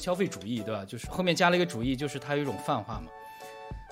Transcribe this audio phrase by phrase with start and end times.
[0.00, 0.84] 消费主义，对吧？
[0.84, 3.08] 就是后面加了一个主义，就是它有一种泛化嘛，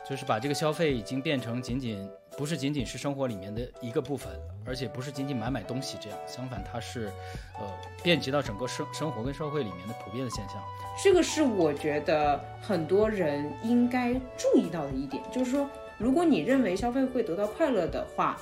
[0.09, 4.33] 就是把这个消费已经变成仅仅不是仅仅是生活里面的一个部分，
[4.65, 7.13] 而且不是仅仅买买东西这样，相反它是，
[7.61, 7.67] 呃，
[8.03, 10.57] 遍及到整个生生活跟社会里面的普遍的现象。
[11.05, 15.69] 这个是我觉得很多人应该注意到的一点，就是说，
[15.99, 18.39] 如果你认为消费会得到快乐的话。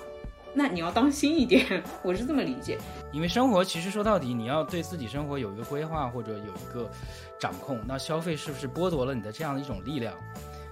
[0.58, 2.78] 那你要当心一点， 我是这么理解。
[3.12, 6.90] 因为生活其实说到底，你要对自己生活有一个规划或者有一个
[7.38, 7.78] 掌控。
[7.86, 10.14] 那消费是不是剥夺了你的这样的一种力量？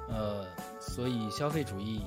[0.08, 0.42] 呃，
[0.80, 2.00] 所以消费主义，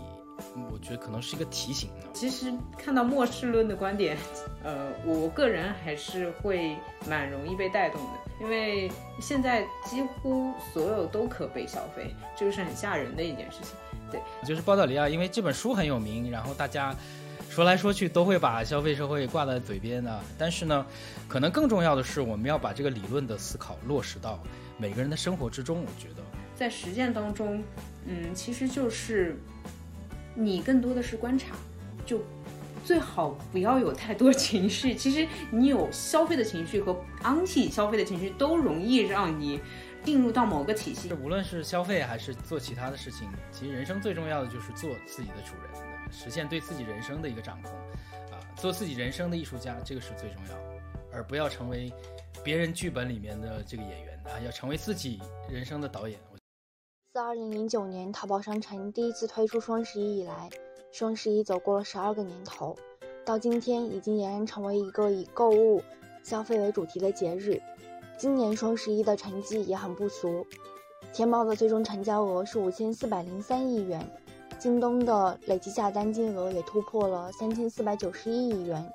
[0.71, 1.91] 我觉得可能是一个提醒。
[2.13, 4.18] 其实看到末世论的观点，
[4.63, 6.76] 呃，我个人还是会
[7.07, 8.09] 蛮容易被带动的，
[8.41, 13.76] 因为现在几乎所有都可被消费，这个是很吓人的一件事情。
[14.12, 16.96] 对，就是鲍德里亚，因为这本书很有名，然后大家。
[17.57, 20.85] 说来说去都会把消费社会挂在嘴边的，但是呢，
[21.27, 24.40] 可能更重要的是我们要把这个理论的思考落实到
[24.77, 25.82] 每个人的生活之中。
[25.82, 26.21] 我觉得
[26.55, 27.63] 在实践当中，
[28.05, 29.35] 嗯，其实就是
[30.35, 31.55] 你更多的是观察，
[32.05, 32.21] 就
[32.85, 34.93] 最好不要有太多情绪。
[34.93, 39.60] 其实你有消费的情绪和 anti 消费的情绪，都容易让你
[40.04, 41.12] 进入到某个体系。
[41.12, 45.87] 无论是消费还是做其他的事情，其实人生最重要的就是做自己的主人。
[46.12, 47.72] 实现对自己人生的一个掌控，
[48.32, 50.55] 啊，做自己人生的艺术家，这个是最重要，
[51.12, 51.91] 而不要成为
[52.44, 56.20] 别人剧本里面的这个演员啊，要成为自己人生的导演。
[57.13, 60.50] 自二零零九年淘宝商城第一次推出双十一以来，
[60.91, 62.78] 双十一走过了十二个年头，
[63.26, 65.81] 到今天已经俨然成为一个以购物、
[66.24, 67.62] 消费为主题的节日。
[68.18, 70.46] 今年双十一的成绩也很不俗，
[71.13, 74.08] 天猫的最终成交额是五千四百零三亿元。
[74.59, 78.91] 京东的累计下单金额也突破了三千四百九十一亿元，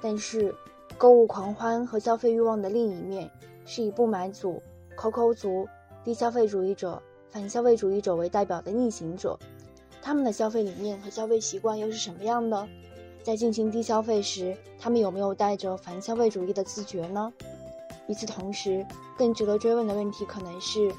[0.00, 0.54] 但是，
[0.96, 3.30] 购物狂欢和消费欲望的另一面，
[3.66, 4.62] 是以不买族、
[4.94, 5.68] 抠抠族、
[6.02, 9.38] 低消费主义者、反消费主义者为代表的逆行者。
[10.00, 12.66] 他们的消费理念和消费习惯又是什么样的？
[13.22, 17.32] 在进行低消费时，他们有没有带着反消费主义的自觉呢？
[18.06, 18.86] 与此同时，
[19.18, 20.90] 更值得追问的问题可能是：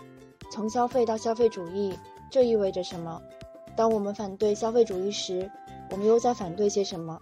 [0.51, 1.97] 从消费到消费主义，
[2.29, 3.21] 这意味着什么？
[3.77, 5.51] 当我们反对消费主义时，
[5.91, 7.21] 我们又在反对些什么？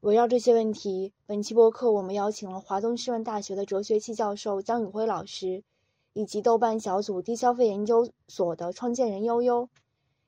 [0.00, 5.62] 围绕这些问题，本期播客我们邀请了华东师范大学的哲学系教授江宇辉老师，
[6.14, 9.68] 以及豆瓣小组低消费研究所的创建人悠悠，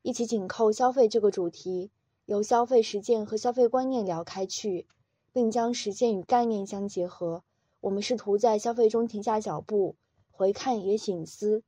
[0.02, 1.90] 一起紧扣消费这个主题，
[2.26, 4.86] 由消费实践和消费观念聊开去，
[5.32, 7.42] 并将实践与概念相结合。
[7.80, 9.96] 我们试图在消费中停下脚步，
[10.30, 11.64] 回看也醒思。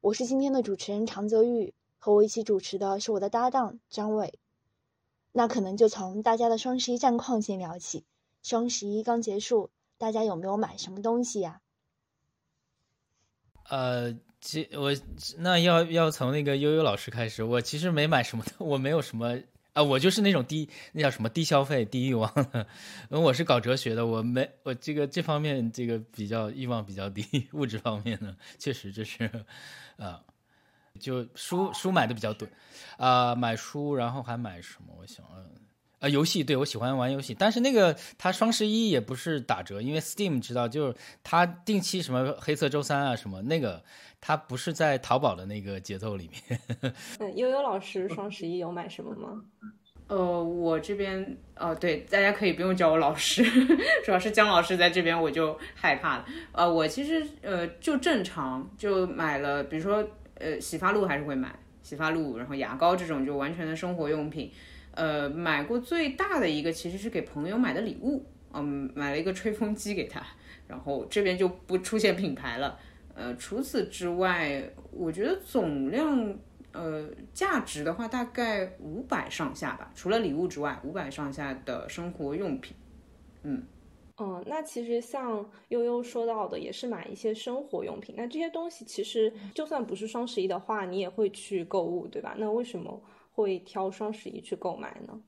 [0.00, 1.74] 我是今天的主持人常泽玉。
[2.04, 4.40] 和我一起主持的是我的搭档张伟，
[5.30, 8.02] 那可能就从大家的双十一战况先聊起。
[8.42, 11.60] 双十一刚结束，大家有没有买什么东西呀？
[13.68, 14.92] 呃，其我
[15.38, 17.44] 那要要从那个悠悠老师开始。
[17.44, 19.38] 我其实没买什么， 我没有什么
[19.72, 22.66] 啊，我就是那种低那叫什么低消费、低欲望的。
[23.10, 29.30] 因 为我是搞哲学的，我没我这个这方面这个比较欲望比较低，物质方面呢，确实这是
[29.98, 30.20] 啊。
[31.02, 32.46] 就书书买的比较多，
[32.96, 34.94] 啊，买书，然后还买什么？
[35.00, 35.26] 我想，
[35.98, 43.82] 啊，游戏，对我喜欢玩游戏，但是那个它双十一也不是打折，因为 Steam 知道，就是它定期什么黑色周三啊什么那个，
[44.20, 46.60] 它不是在淘宝的那个节奏里面。
[47.18, 49.42] 嗯，悠悠老师双十一有买什么吗？
[50.06, 53.44] 呃，我这边，哦，对，大家可以不用叫我老师，
[54.04, 56.26] 主要是姜老师在这边我就害怕了。
[56.52, 60.06] 呃，我其实呃就正常就买了，比如说。
[60.42, 64.50] 呃，洗发露还是会买洗发露，然后牙膏这种就完全的生活用品。
[64.90, 70.20] 呃，买过最大的一个其实是给朋友买的礼物，嗯，买了一个吹风机给他，
[70.66, 72.78] 然后这边就不出现品牌了。
[73.14, 76.36] 呃，除此之外，我觉得总量，
[76.72, 82.76] 呃，价值的话大概五百上下吧，除了礼物之外，五百上下的生活用品，
[83.44, 83.62] 嗯。
[84.18, 88.14] 嗯，那其实像悠悠说到的，也是买一些生活用品。
[88.16, 92.34] 那这些东西其实就算不是双十一的话，你也会去购物，对吧？
[92.36, 95.18] 那为什么会挑双十一去购买呢？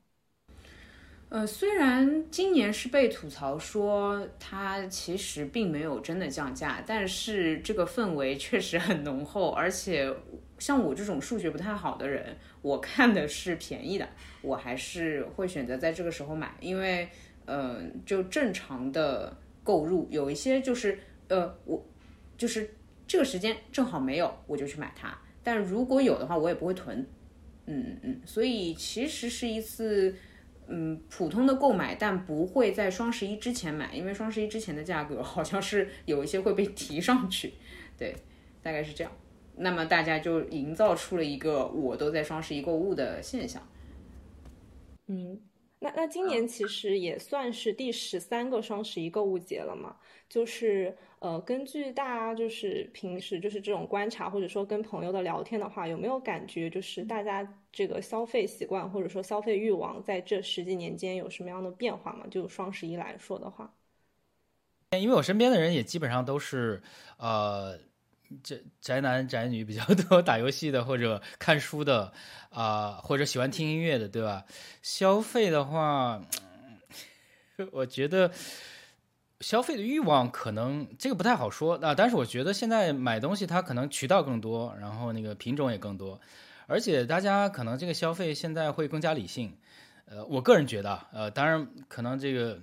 [1.29, 9.49] 呃，虽然今年是被吐槽说它其实并没有真的降价，但是这个氛围确实很浓厚。
[9.49, 10.13] 而且
[10.59, 14.07] 像我这种数学不太好的人，我看的是便宜的，
[14.43, 17.09] 我还是会选择在这个时候买，因为。
[17.45, 20.97] 嗯，就正常的购入，有一些就是，
[21.27, 21.83] 呃，我
[22.37, 22.69] 就是
[23.07, 25.17] 这个时间正好没有，我就去买它。
[25.43, 27.05] 但如果有的话，我也不会囤。
[27.67, 30.15] 嗯嗯，所以其实是一次，
[30.67, 37.53] 嗯，普通的购买，但不会在双十一之前买，因为双十一之前的价格好像是有一些会被提上去。
[37.97, 38.15] 对，
[38.61, 39.11] 大概是这样。
[39.57, 43.65] 那么大家就营造出了一个我都在双十一购物的现象。
[45.07, 45.39] 嗯，
[45.79, 49.97] 那那今年其实也算是第十三个双十一购物节了嘛。
[50.27, 62.25] 就是呃，根据大家就是平时就是这种观察，或者说跟朋友的聊天的话，有没有感觉就是大家这个消费习惯或者说消费欲望在这十几年间有什么样的变化吗？
[62.31, 63.71] 就双十一来说的话，
[64.97, 66.81] 因为我身边的人也基本上都是
[67.17, 67.79] 呃。
[68.43, 72.11] 宅宅男宅女比较多， 打游戏的或者看书的
[72.49, 74.45] 啊，或者喜欢听音乐的，对吧？
[74.81, 76.21] 消费的话，
[77.71, 78.31] 我觉得
[79.39, 81.93] 消费的欲望可能这个不太好说啊。
[81.95, 86.19] 但是我觉得现在买东西它可能渠道更多，然后那个品种也更多，
[86.67, 89.57] 而且大家可能这个消费现在会更加理性。
[90.05, 92.59] 呃，我个人觉得，呃，当然可能这个。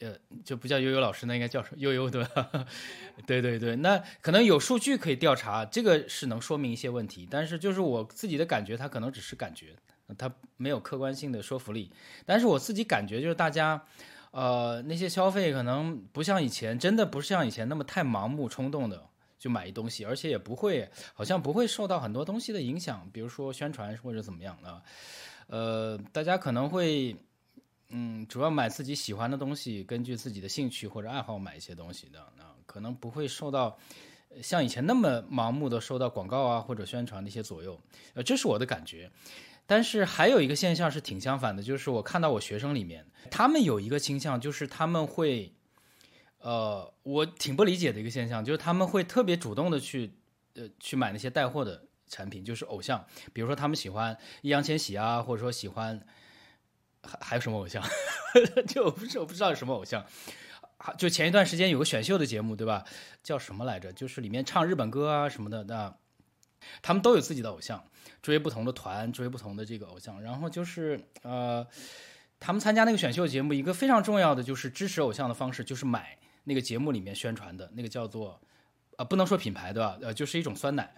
[0.00, 2.66] 呃，就不叫悠悠老师，那应该叫悠悠对吧？
[3.26, 7.28] 对对对，那可能有数据可以调查，这个是能说明一些问题。
[7.30, 9.76] 但是就是我自己的感觉，它可能只是感觉，
[10.16, 11.92] 它没有客观性的说服力。
[12.24, 13.84] 但是我自己感觉就是大家，
[14.30, 19.04] 呃，那些消费可能不像以前，真的不是像以前那么太盲目冲动的
[19.38, 24.82] 就买一东西，而且也不会，好像不会受到很多东西的影响，比如说宣传或者怎么样的。
[25.48, 27.14] 呃，大家可能会。
[27.92, 33.76] 嗯，主要买自己喜欢的东西，根据自己的兴趣或者爱好买一些东西的，那可能不会受到
[34.40, 37.80] 像以前那么盲目的受到广告啊或者宣传的一些左右，
[38.14, 39.10] 呃，这是我的感觉。
[39.66, 45.52] 但是还有一个现象是挺相反的，就是我看到我学生里面，他们有一个倾向，就是他们会，
[46.38, 50.12] 呃，我挺不理解的一个现象，就是他们会特别主动的去，
[50.54, 56.00] 呃，去买那些带货的产品，就是偶像，比如说他们喜欢易烊千玺啊，或者说喜欢。
[57.02, 57.82] 还还有什么偶像？
[58.68, 60.04] 就我不是我不知道有什么偶像。
[60.96, 62.84] 就前一段时间有个选秀的节目，对吧？
[63.22, 63.92] 叫什么来着？
[63.92, 65.62] 就是里面唱日本歌啊什么的。
[65.64, 65.94] 那
[66.80, 67.84] 他们都有自己的偶像，
[68.22, 70.22] 追不同的团，追不同的这个偶像。
[70.22, 71.66] 然后就是呃，
[72.38, 78.40] 他们参加那个选秀节目，一个非常重要的就是支持偶像的方式，就是买那个节目里面宣传的那个叫做
[78.96, 79.98] 呃，不能说品牌对吧？
[80.00, 80.94] 呃，就是一种酸奶，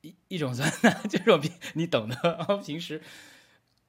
[0.00, 1.38] 一一种酸奶， 这种
[1.74, 2.62] 你懂的。
[2.64, 3.02] 平时。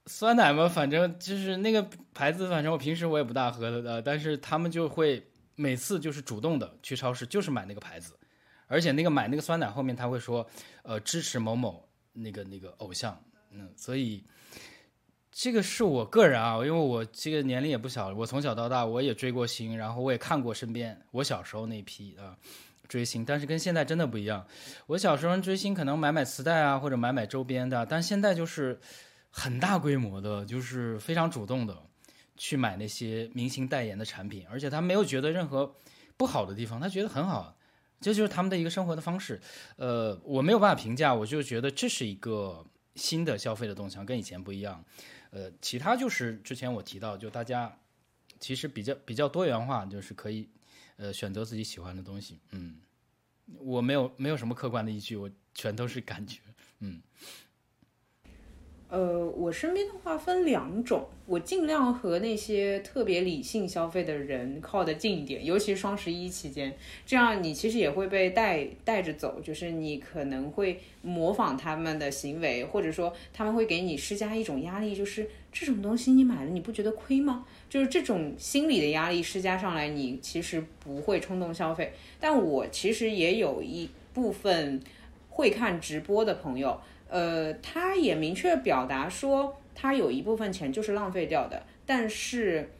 [0.07, 5.23] 酸奶嘛，反正就是那个牌子，反正我平时我也不大喝的，但是他们就会
[5.55, 8.17] 每次就是主动的去超市，就是买那个牌子，
[8.65, 10.45] 而且那个买那个酸奶后面他会说，
[10.81, 14.23] 呃，支持某某那个那个偶像，嗯，所以
[15.31, 22.35] 这个是我个人啊，因为我这个年龄也不小了，我从小到大我也追过星，然后我也看过身边我小时候那批啊
[22.87, 24.47] 追星，但是跟现在真的不一样，
[24.87, 28.81] 我小时候追星可能买买磁带啊或者买买周边的，但现在就是。
[29.31, 31.81] 很大规模的，就是非常主动的
[32.35, 35.73] 去买那些明星代言的产品，而且他没有觉得任何
[36.17, 37.57] 不好的地方，他觉得很好，
[38.01, 39.41] 这就是他们的一个生活的方式。
[39.77, 44.83] 呃，我没有办法评价，我就觉得这是一个新的消费的动向，跟以前不一样。
[45.29, 47.73] 呃，其他就是之前我提到，就大家
[48.39, 50.49] 其实比较比较多元化，就是可以
[50.97, 52.37] 呃选择自己喜欢的东西。
[52.49, 52.75] 嗯，
[53.59, 56.41] 我没有没有什么客观的依据，我全都是感觉。
[56.79, 57.01] 嗯。
[58.91, 66.75] 呃，我身边的话分两种，我尽量和那些特别理性消费的人靠得近一点，尤其双十一期间，
[67.05, 77.45] 这样你其实也会被带带着走，就是你可能会模仿他们的行为，或者说他们会给你施加一种压力，就是这种东西你买了你不觉得亏吗？
[77.69, 81.93] 就是这种心理的压力施加上来，你其实不会冲动消费。
[82.19, 84.81] 但我其实也有一部分
[85.29, 86.77] 会看直播的朋友。
[87.11, 91.61] 呃，他也明确表达说，他有一部分钱就是浪费掉的。
[91.85, 92.71] 但是，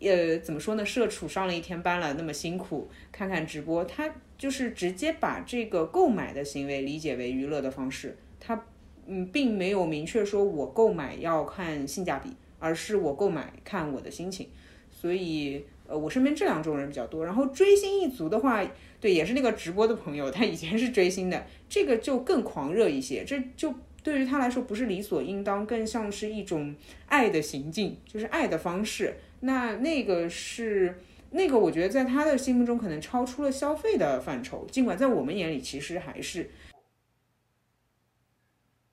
[0.00, 0.84] 呃，怎么说呢？
[0.84, 8.18] 社畜上了一天班了，那么辛苦，看看直播，他就是直接把这个购买的行为理解为娱乐的方式。
[8.40, 8.60] 他，
[9.06, 14.48] 嗯，并没有明确说我购买要看性价比，而是我购买看我的心情。
[14.90, 17.24] 所以，呃，我身边这两种人比较多。
[17.24, 18.64] 然后追星一族的话。
[18.98, 26.74] 对，也是那个直播的朋友，他以前是追星的，这个就更狂热一些，这就对于他来说不是理所应当，更像是一种
[27.04, 29.18] 爱的行径，就是爱的方式。
[29.40, 30.98] 那那个是
[31.30, 36.50] 那个，我觉得在他的心目中可能超出了消费的范畴，尽管在我们眼里其实还是。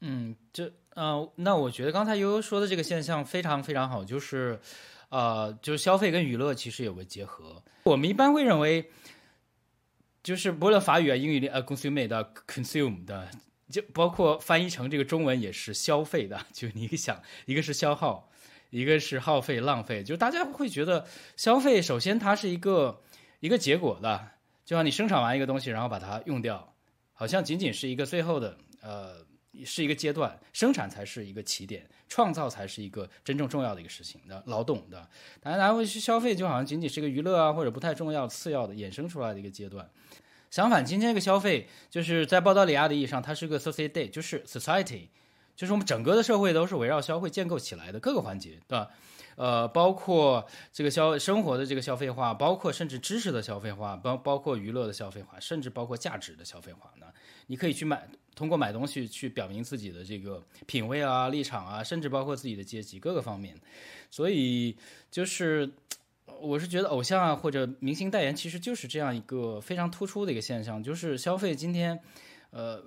[0.02, 4.60] 嗯，这呃，那我觉得刚才悠悠说的这个现象非常非常好，就是
[5.14, 7.64] 呃，就是消费跟娱乐其实有个结合。
[7.84, 8.90] 我们一般会认为。
[10.24, 13.30] 就是不论法语啊、英语里呃，consume 的 consume 的，
[13.70, 16.40] 就包括翻译成这个中文也是消费的。
[16.54, 18.32] 就你想，一个是消耗，
[18.70, 20.02] 一个是耗费、浪费。
[20.02, 21.06] 就大家会觉得
[21.36, 23.02] 消费，首先它是一个
[23.42, 24.30] 一个结果的，
[24.64, 26.74] 就像你生产完一个东西，然后把它用掉，
[27.12, 29.26] 好像仅仅是一个最后的呃
[29.64, 35.08] 是一个阶段，生产才是一个起点，创造才是一个真正重要的一个事情的劳动的。
[35.42, 39.90] 大家拿回去消费，就好像仅仅是一个娱乐啊，或者不太重要、次要的衍生出来的一个阶段。
[40.50, 45.08] 相反，今天这个消费就是在鲍德里亚的意义上，它是个 society，就是 society，
[45.56, 48.90] 就是我们整个的社会都是围绕消费建构起来的各个环节，对吧？
[49.36, 57.08] 呃，包括这个消生活的这个消费化，包括甚至知识的消费化，包包括娱乐的消费化，甚至包括价值的消费化呢？
[57.48, 63.56] 你可以去买，通过买东西去表明自己的这个品味啊、立场啊，甚至包括自己的阶级各个方面。
[64.10, 64.76] 所以
[65.10, 65.70] 就是。
[66.40, 71.98] 我是觉得偶像啊或者明星代言其实就是这样一个非常突出的一个现象，就是消费今天，
[72.50, 72.84] 呃，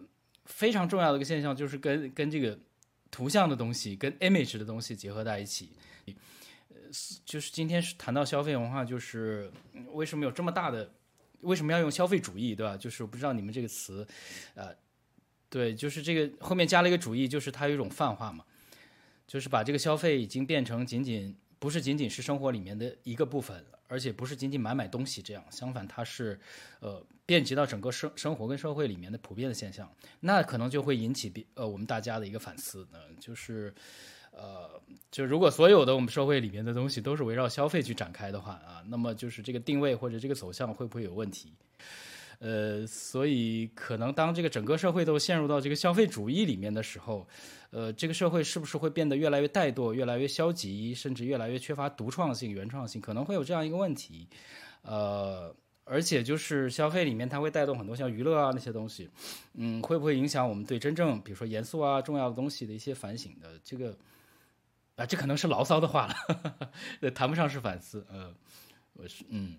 [0.47, 2.59] 非常重要的一个现象就是跟跟这个
[3.11, 5.71] 图像的东西、跟 image 的东西结合在一起。
[6.07, 6.15] 呃，
[7.25, 9.51] 就是今天是谈到消费文化，就是
[9.93, 10.91] 为什么有这么大的，
[11.41, 12.77] 为什么要用消费主义，对吧？
[12.77, 14.07] 就是我不知道你们这个词，
[14.55, 14.75] 呃，
[15.49, 18.45] 对，就是这个后面加了一个主义，就是它有一种泛化嘛，
[19.27, 21.37] 就是把这个消费已经变成仅仅。
[21.59, 26.39] 不是仅仅是生活里面的一个部分，而且不是仅仅买买东西这样，相反，它是，
[26.81, 29.91] 呃，遍及到整个生生活跟社会里面的普遍的现象，
[30.21, 33.75] 那可能就会引起呃我们大家的一个反思，呃，就是，
[34.37, 34.69] 呃，
[35.11, 41.55] 就如果所有的我们社会里面的东西都是围绕消费去展开的话啊，那么就是这个定位或者这个走向会不会有问题？
[42.39, 47.27] 呃，所以可能当这个整个社会都陷入到这个消费主义里面的时候，
[47.71, 53.01] 呃，这个社会是不是会变得越来越怠惰、越来越消极，甚至越来越缺乏独创性、原创性？
[53.01, 54.29] 可能会有这样一个问题。
[54.83, 59.09] 呃，而且就是消费里面它会带动很多像娱乐啊那些东西，
[59.55, 63.59] 嗯，会不会影响我们对真正比如说严肃啊重要的东西的一些反省的？
[63.65, 63.97] 这个
[64.97, 68.07] 啊，这可能是牢骚的话了， 谈不上是反思。
[68.11, 68.35] 呃，
[68.95, 69.57] 我是嗯。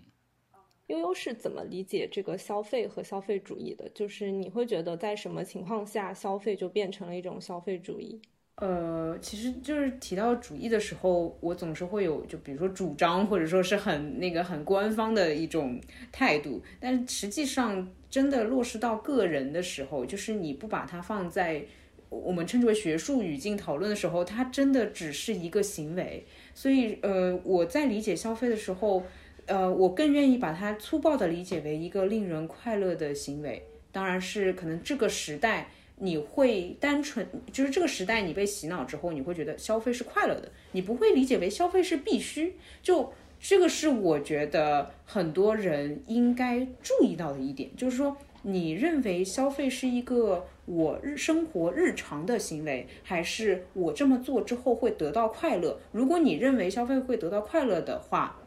[0.88, 3.88] 悠悠是怎么理解这个消费和消费主义的？
[3.90, 8.20] 就是你会觉得在什么情况下消费就变成了一种消费主义？
[8.56, 15.80] 呃，其实就是提到主义的时候，我总是会有就比如说主张或者说是很那个很官方的一种
[16.10, 21.64] 态度，但实际上真的落实到个人的时候，就是你不把它放在
[22.08, 26.24] 我们称之为学术语境讨论的时候，它真的只是一个行为。
[26.54, 29.02] 所以呃，我在理解消费的时候。
[29.50, 33.64] 呃，我更愿意把它粗暴的理解为一个令人快乐的行为。
[33.90, 42.56] 当然是可能这个时代你会单纯，就是这个时代你被洗脑之后，你会觉得消费是快乐的，你不会理解为消费是必须。
[42.82, 43.10] 就
[43.40, 55.80] 这个是我觉得很多人应该注意到的一点，就是说你认为消费是一个我日生活日常的行为，还是我这么做之后会得到快乐？
[55.92, 58.38] 如果你认为消费会得到快乐的话，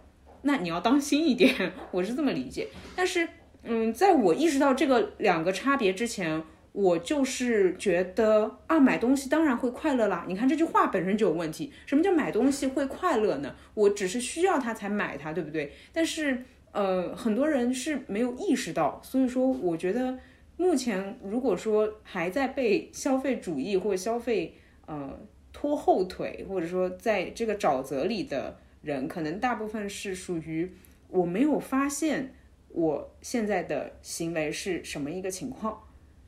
[0.43, 2.67] 那你要当心一点， 我是这么理解。
[2.95, 3.27] 但是，
[3.63, 10.23] 嗯，在我意识到这个两个差别之前，我就是觉得啊，买东西当然会快乐啦。
[10.27, 11.73] 你看这句话本身就有问题。
[11.87, 13.55] 什么叫买东西会快乐呢？
[13.73, 15.71] 我只是需要它才买它，对不对？
[15.91, 19.01] 但是，呃，很多人是没有意识到。
[19.03, 20.17] 所以说，我觉得
[20.57, 24.55] 目前如果说还在被消费主义或消费
[24.85, 25.19] 呃
[25.51, 28.57] 拖后腿，或者说在这个沼泽里的。
[28.81, 30.67] 人可能大部分是属于
[31.07, 32.33] 我没有发现
[32.69, 35.79] 我现在的行为是什么一个情况，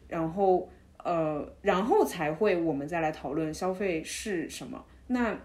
[0.07, 0.69] 然后
[1.03, 4.85] 呃，然后才会我们再来讨论消费是什么。
[5.07, 5.35] 那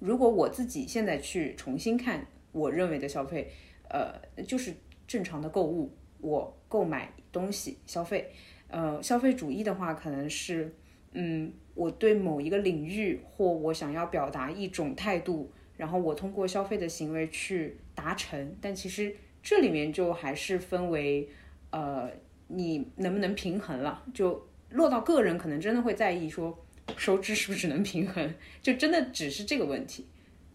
[0.00, 3.48] 如果我自己现在去重新看，我认为的消费，
[3.88, 4.74] 呃，就是
[5.06, 8.32] 正常的购物，我购买东西消费，
[8.68, 10.74] 呃，消费主义的话，可能是
[11.12, 15.52] 嗯，我对某一个领域或我想要表达一种态度。
[15.76, 19.12] 然后我通过消费的行为去达成，但其实
[19.42, 21.28] 这里面就还是分为，
[21.70, 22.08] 呃，
[22.46, 24.04] 你能不能平衡了？
[24.14, 26.64] 就落到个人，可能真的会在意说
[26.96, 30.06] 收支是不是能平衡， 就真的只是这个问题，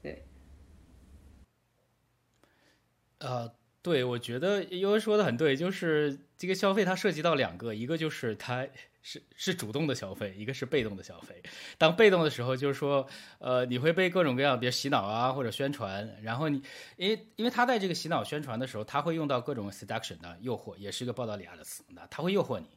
[0.01, 0.23] 对。
[3.17, 8.67] 呃，对，我觉得悠悠说的很对，就是这个消费它涉及到两个，一个就是它。
[9.01, 11.41] 是是主动的消费，一个是被动的消费。
[11.77, 13.07] 当被动的时候，就是说，
[13.39, 16.17] 呃，你会被各种各样，比如洗脑啊，或者宣传。
[16.21, 16.61] 然后你，
[16.97, 22.67] 因为因为他在这个洗脑宣传的时候，他会用到各种 seduction 的诱惑，也是一个报道里亚的词，那他会诱惑你。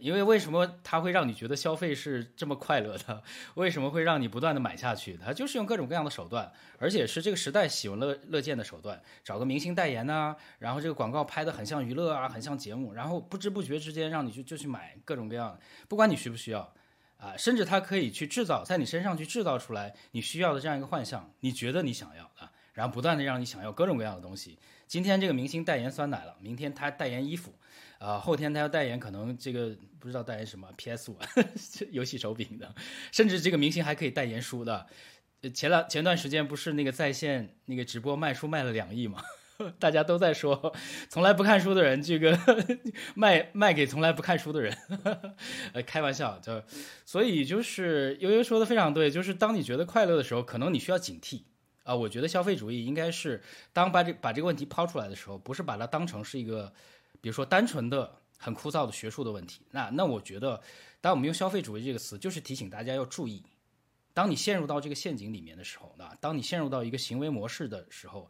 [0.00, 3.22] 因为为什么它会让你觉得消费是这么快乐的？
[3.54, 5.18] 为什么会让你不断的买下去？
[5.22, 16.72] 它就是用各种各样的手段，而且是这个时代喜闻乐乐见的手段，找个明星代言呐，然后这个广告拍的很像娱乐啊，很像节目，然后不知不觉之间让你就就去买各种各样，不管你需不需要，
[17.18, 22.48] 啊，甚至它可以去制造在你身上去制造出来你需要的这样一个幻象，你觉得你想要的。
[22.72, 24.56] 然后不断的让你想要各种各样的东西。
[24.86, 27.52] 今天这个明星代言酸奶了，明天他代言衣服，
[28.00, 31.18] 啊，后天他要代言可能这个不知道代言什么 PS 五
[31.92, 32.74] 游戏手柄的，
[33.12, 34.86] 甚至这个明星还可以代言书的。
[35.54, 39.22] 前两前段时间不是那个在线那个直播卖书卖了两亿嘛？
[39.78, 40.74] 大家都在说，
[41.10, 42.38] 从来不看书的人，这个
[43.14, 44.74] 卖卖给从来不看书的人，
[45.74, 46.62] 呃，开玩笑，就
[47.04, 51.42] 所以就是悠悠说的非常对，就是当你觉得快乐的时候，可能你需要警惕
[51.82, 51.94] 啊。
[51.94, 53.42] 我觉得消费主义应该是
[53.74, 56.72] 当把这把这个问题抛出来的时候，不是把它当成是一个，
[57.20, 59.62] 比如说单纯的很枯燥的学术的问题。
[59.70, 60.62] 那那我觉得，
[61.00, 63.42] 当我们用消费主义这个词，就是提醒大家要注意，
[64.12, 68.28] 当你陷入到这个陷阱里面的时候，那当你陷入到一个行为模式的时候。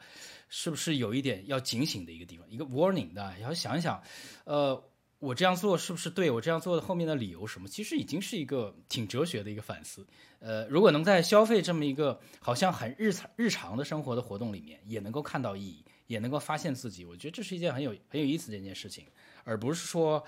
[0.52, 3.38] 是不是有一点要警醒的一个地方，一个 warning 的？
[3.38, 4.02] 要想一想，
[4.42, 4.82] 呃，
[5.20, 6.28] 我这样做是不是对？
[6.28, 7.68] 我这样做的后面的理由什么？
[7.68, 10.04] 其实已经是一个挺哲学的一个反思。
[10.40, 19.06] 呃，如果能在消费这么一个好像很日常日常的生活的活动里面，也能够看到意义，也能够发现自己，我觉得这是一件很有很有意思的一件事情，
[19.44, 20.24] 而不是说，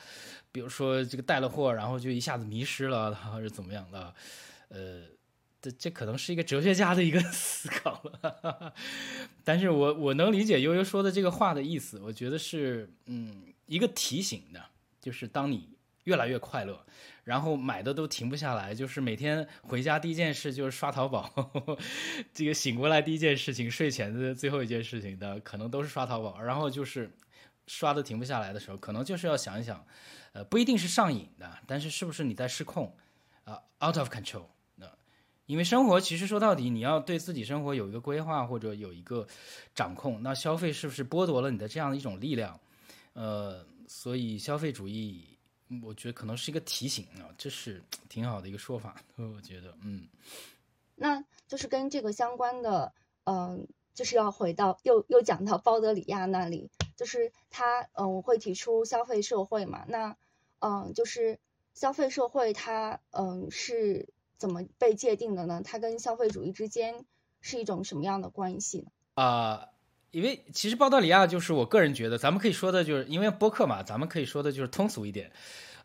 [0.53, 4.15] 比如说这个带了货，然后就一下子迷失了， 或者怎么样的，
[4.69, 5.03] 呃。
[5.65, 8.75] 这这可能是一个哲学家的一个 思考了，
[9.45, 14.61] 但是我我能理解悠悠说的这个话的意思，我觉得是嗯一个提醒的，
[15.01, 15.69] 就是当你
[16.03, 16.85] 越来越快乐，
[17.25, 21.31] 然后买的都停不下来，就是每天回家第一件事就是刷淘宝，
[22.33, 27.11] 这个醒过来第一件事情，睡前的最后一件事情的可能都是刷淘宝，然后就是
[27.67, 29.85] 刷的停不下来的时候，可能就是要想一想，
[30.33, 32.95] 呃不一定是上瘾的，但是是不是你在失控
[33.45, 34.45] 啊，out of control。
[35.47, 39.27] 因为生活其实说到底，你要对自己生活有一个规划或者有一个
[39.75, 42.59] 掌控，那消费是不是剥夺了你的这样的一种力量？
[43.13, 45.32] 呃，所以消费主义，
[45.83, 48.97] 我觉得可能是一个提醒啊，这是挺好的一个说法。
[49.17, 50.09] 我觉得，嗯，
[50.97, 52.93] 那就是跟这个相关的，
[53.25, 60.17] 嗯，就是要回到又又讲到鲍德里亚那里，就是他，嗯，我会提出消费社会嘛，那，
[60.61, 61.39] 嗯，就是
[61.75, 64.09] 消费社会它，嗯，是。
[64.39, 65.63] 怎么被界定的呢？
[65.65, 67.05] 它跟消费主义之间
[67.41, 68.91] 是一种什么样的关系呢？
[69.15, 69.69] 啊，
[70.11, 75.31] 因为其实鲍德里亚就是我个人觉得，咱们可以说的就是因为播客嘛，咱们可以说的就是通俗一点。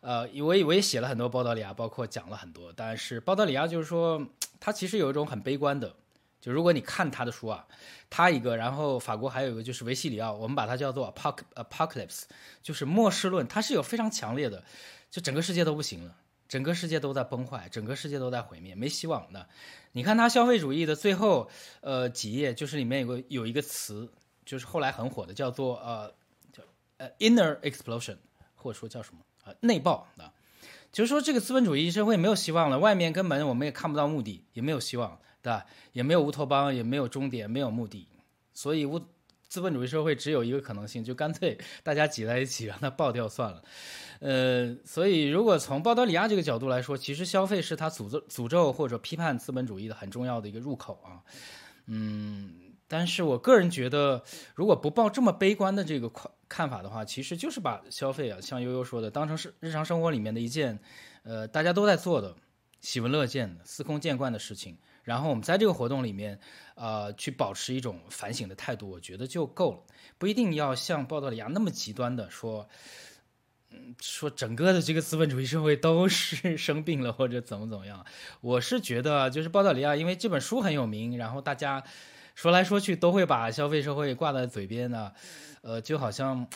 [0.00, 2.72] 呃，我我也写了很多鲍德里亚，包括讲了很多。
[2.74, 4.26] 但是鲍德里亚就是说，
[4.60, 5.94] 他其实有一种很悲观的，
[6.40, 7.66] 就如果你看他的书啊，
[8.08, 12.22] 他一个，然后法国还有一个就是维西里奥，我们把它叫做 apocalypse，
[12.62, 14.62] 就是末世论，它是有非常强烈的，
[15.10, 16.16] 就整个世界都不行了。
[16.48, 19.46] 整个世界都在崩坏，整个世界都在毁灭，没希望的。
[19.92, 21.50] 你看他消费主义的最后，
[21.82, 24.10] 呃，几页就是里面有个有一个词，
[24.46, 26.10] 就是后来很火的，叫做呃，
[26.50, 26.62] 叫
[26.96, 28.16] 呃 inner explosion，
[28.54, 29.20] 或者说叫什么
[29.60, 30.32] 内爆啊，
[30.92, 35.66] 就是说这个资本主义社会没有希望了，外面根本我们也看不到目的，也没有希望，对吧？
[35.92, 38.08] 也没有乌托邦，也没有终点，没有目的，
[38.52, 39.00] 所以乌
[39.48, 43.62] 资本主义社会只有一个可能性，就干脆 大家挤在一起让它爆掉算了。
[44.20, 51.22] 呃，所以如果从鲍德里亚这个角度来说，其实消费是他诅咒、诅咒或者批判资本主义的很重要的一个入口啊。
[51.86, 52.52] 嗯，
[52.86, 54.22] 但是我个人觉得，
[54.54, 56.10] 如果不抱这么悲观的这个
[56.48, 60.78] 看法的话，其实就是把消费啊，像悠悠说的，当成是日常生活里面的一件，
[61.22, 62.34] 呃，大家都在做的、
[62.80, 64.78] 喜闻乐见的、司空见惯的事情。
[65.04, 66.38] 然后我们在这个活动里面，
[66.74, 69.82] 呃，去保持一种反省的态度，我觉得就够了，
[70.18, 72.68] 不一定要像鲍德里亚那么极端的说。
[73.70, 78.02] 嗯，说整个的这个资本主义社会都是 生病了或者怎么怎么样，
[78.40, 81.84] 我是觉得就是鲍德里亚，因为这本书很有名，然后大家
[82.38, 85.12] 说来说去都会把消费社会挂在嘴边呢，
[85.60, 86.46] 呃，就好像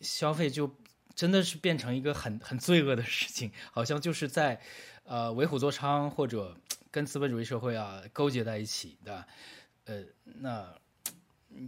[0.00, 0.74] 消费就
[1.14, 4.58] 真的是变成一个很很罪恶的事情，好像就是在
[5.04, 6.56] 呃为虎作伥或者
[6.90, 9.22] 跟资本主义社会啊勾结在一起的，
[9.84, 10.66] 呃，那。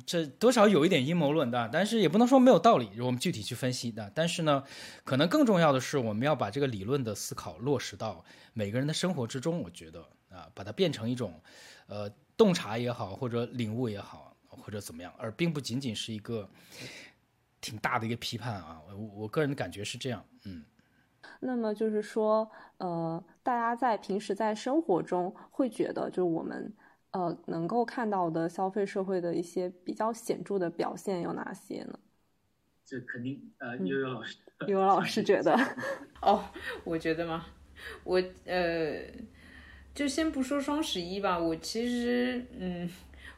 [0.07, 2.99] 这多少有一点阴谋论的，但是也不能说没有道理。
[3.03, 4.65] 我们具体去分析的，但是呢，
[5.05, 9.61] 可能更重要的是，我们要把这个理论的思考落实到每个人的生活之中。
[9.61, 11.39] 我觉得啊，把它变成一种，
[11.87, 16.49] 呃，洞察也好，或者领悟也好，或者怎么样，而并不仅仅是一个
[17.61, 18.81] 挺大的一个批判啊。
[18.89, 20.65] 我我个人的感觉是这样，嗯。
[21.41, 26.73] 那么就是说，呃，大家在平时在生活中会觉得，就是我们。
[27.15, 31.97] 呃，能够看到的消费社会的一些比较显著的表现有哪些呢？
[32.85, 35.57] 这肯定呃，悠悠老师，悠悠老师觉得，
[36.21, 36.45] 哦，
[36.83, 37.47] 我觉得吗？
[38.03, 38.99] 我呃，
[39.95, 42.91] 就先不说双十一吧，我其实嗯，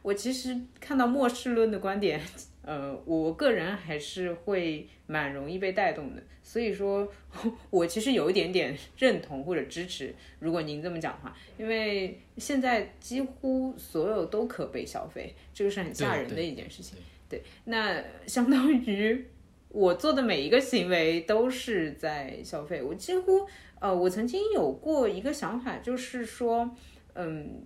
[0.03, 2.21] 我其实看到末世论的观点，
[2.63, 7.07] 呃，我个人还是会蛮容易被带动的，所以说，
[7.69, 16.99] 我其实有一点点认同或者支持，如果您这么讲的话，因为现在几乎所有都可被消费，这个是很吓人的一件事情。
[17.29, 19.27] 对，那相当于
[19.69, 23.47] 我做的每一个行为都是在消费，我几乎，
[23.81, 26.71] 呃，我曾经有过一个想法，就是说，
[27.15, 27.63] 嗯。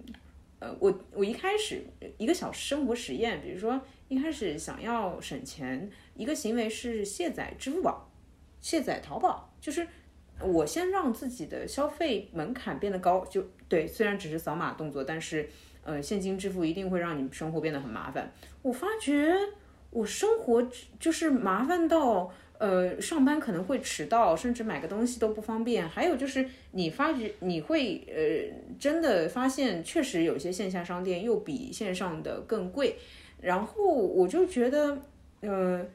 [0.63, 1.83] 呃，我我一开始
[2.19, 8.13] 一个小生活实验，比如说一开始想要省钱，一个行为是卸载支付宝、
[8.61, 9.89] 卸载淘宝，就是
[10.39, 15.49] 我先让自己的消费门槛变得高，就对，虽然只是扫码动作，但是
[15.83, 18.31] 呃，现金支付一定会让你生活变得很麻烦。
[18.61, 19.35] 我发觉
[19.89, 20.63] 我生活
[20.99, 22.31] 就是麻烦到。
[22.61, 25.89] 呃，上班可能会迟到，甚至买个东西都不方便。
[25.89, 32.97] 还有就是，你发觉你会呃，真的发现，确实有些线下商店又比线上的更贵。
[33.41, 34.99] 然后我就觉得，
[35.41, 35.87] 呃，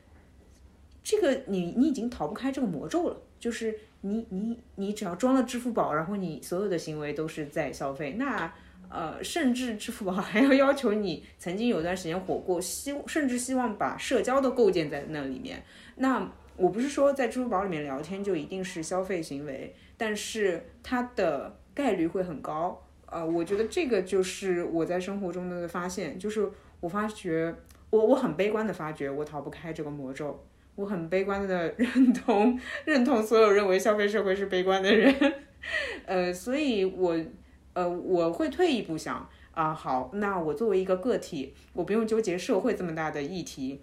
[1.03, 8.13] 这个你你已经逃不开这个魔咒了，就是你你你只要装了支付宝，然后你所有的行为都是在消费。
[8.17, 8.51] 那
[8.89, 15.63] 呃，甚至支付宝 还要要求你曾经有段时间火过，希甚至希望把社交都构建在那里面。
[15.97, 22.81] 那我不是说在支付宝里面聊天就一定是消费行为，但是它的概率会很高。
[23.07, 27.53] 呃，我觉得这个就是我在生活中的发现，就是我发觉
[27.89, 30.43] 我我很悲观的发觉我逃不开这个魔咒，
[30.75, 35.13] 我很悲观的认同认同所有认为消费社会是悲观的人。
[36.05, 37.17] 呃，所以我
[37.73, 43.81] 呃我会退一步想啊，好，那我作为一个个体，我不用纠结社会这么大的议题，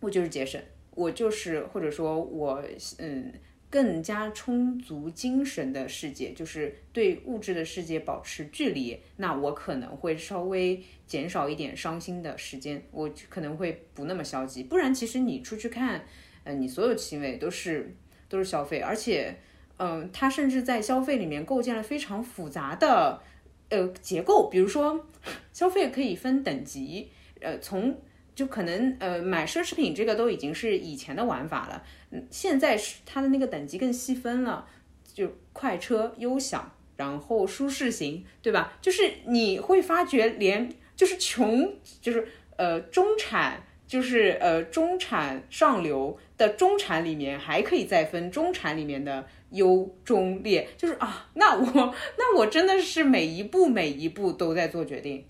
[0.00, 0.60] 我就是节省。
[0.94, 2.62] 我就是，或者说，我
[2.98, 3.32] 嗯，
[3.70, 8.98] 更加充足精神的世界，就是对物质的世界保持距离。
[9.16, 14.64] 那我可能会稍微减少一点伤心的时间，我可能会不那么消极。
[14.64, 16.04] 不然，其实你出去看，
[16.44, 17.94] 嗯，你所有行为都是
[18.28, 19.36] 都是消费，而且，
[19.78, 23.22] 嗯，它甚至在消费里面构建了非常复杂的
[23.68, 24.48] 呃结构。
[24.50, 25.06] 比如说，
[25.54, 27.96] 消费可以分等级，呃，从。
[28.40, 34.66] 就可能呃买奢侈品这个都已经是以前的玩法了，嗯，现在是它的那个等级更细分了，
[35.12, 38.72] 就快车、优享，然后舒适型，对吧？
[38.80, 42.26] 就是你会发觉连就是穷，就是
[42.56, 55.26] 呃中产，就是呃中产上流的中产里面还可以再分中产里面的优中劣，就是啊，那我那我真的是每一步每一步都在做决定，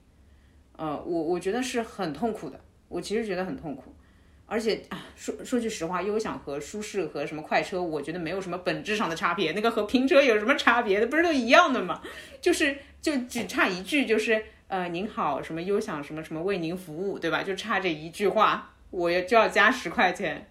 [0.77, 2.61] 呃，我我觉得是很痛苦的。
[2.90, 3.94] 我其实觉得很痛苦，
[4.46, 9.53] 而且啊，说说句实话，优享和舒适和什么快车，我觉得没有什么本质上的差别。
[9.53, 11.07] 那个和拼车有什么差别的？
[11.07, 12.03] 不是都一样的吗？
[12.40, 17.44] 就是就只差一句，就是呃，您好，什么优享什么什么为您服务，对吧？
[17.44, 20.50] 就差这一句话，我也就要加十块钱，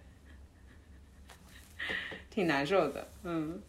[2.30, 3.06] 挺难受的。
[3.22, 3.60] 嗯，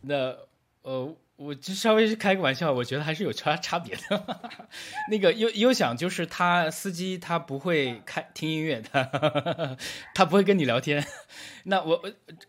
[0.00, 0.36] 那
[0.82, 1.16] 呃。
[1.38, 4.38] 我就稍微是开个玩笑，我觉得还是有差差别的。
[5.08, 9.78] 那个优优享就是他司机他不会开听音乐的，
[10.14, 11.06] 他不会跟你聊天。
[11.62, 11.96] 那我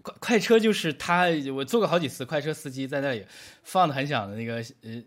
[0.02, 3.25] 快快车就是他，我坐过好几次快车司机在那里
[3.62, 5.04] 放的很响的那个呃。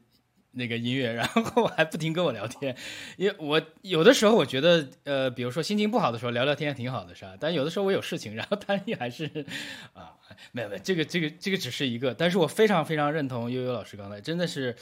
[0.53, 2.77] 那个音乐，然后还不停跟我聊天，
[3.17, 7.35] 因为我有的时候我觉得，呃，比如说心情不好的时候聊聊天挺好的，是吧？
[7.41, 9.47] 但有的时候我有事情，然后他也还是，
[9.95, 10.15] 啊，
[10.53, 14.77] 没有没有，这个这个这个只是一个，但是我非常非常认同悠悠老师刚才，真的是，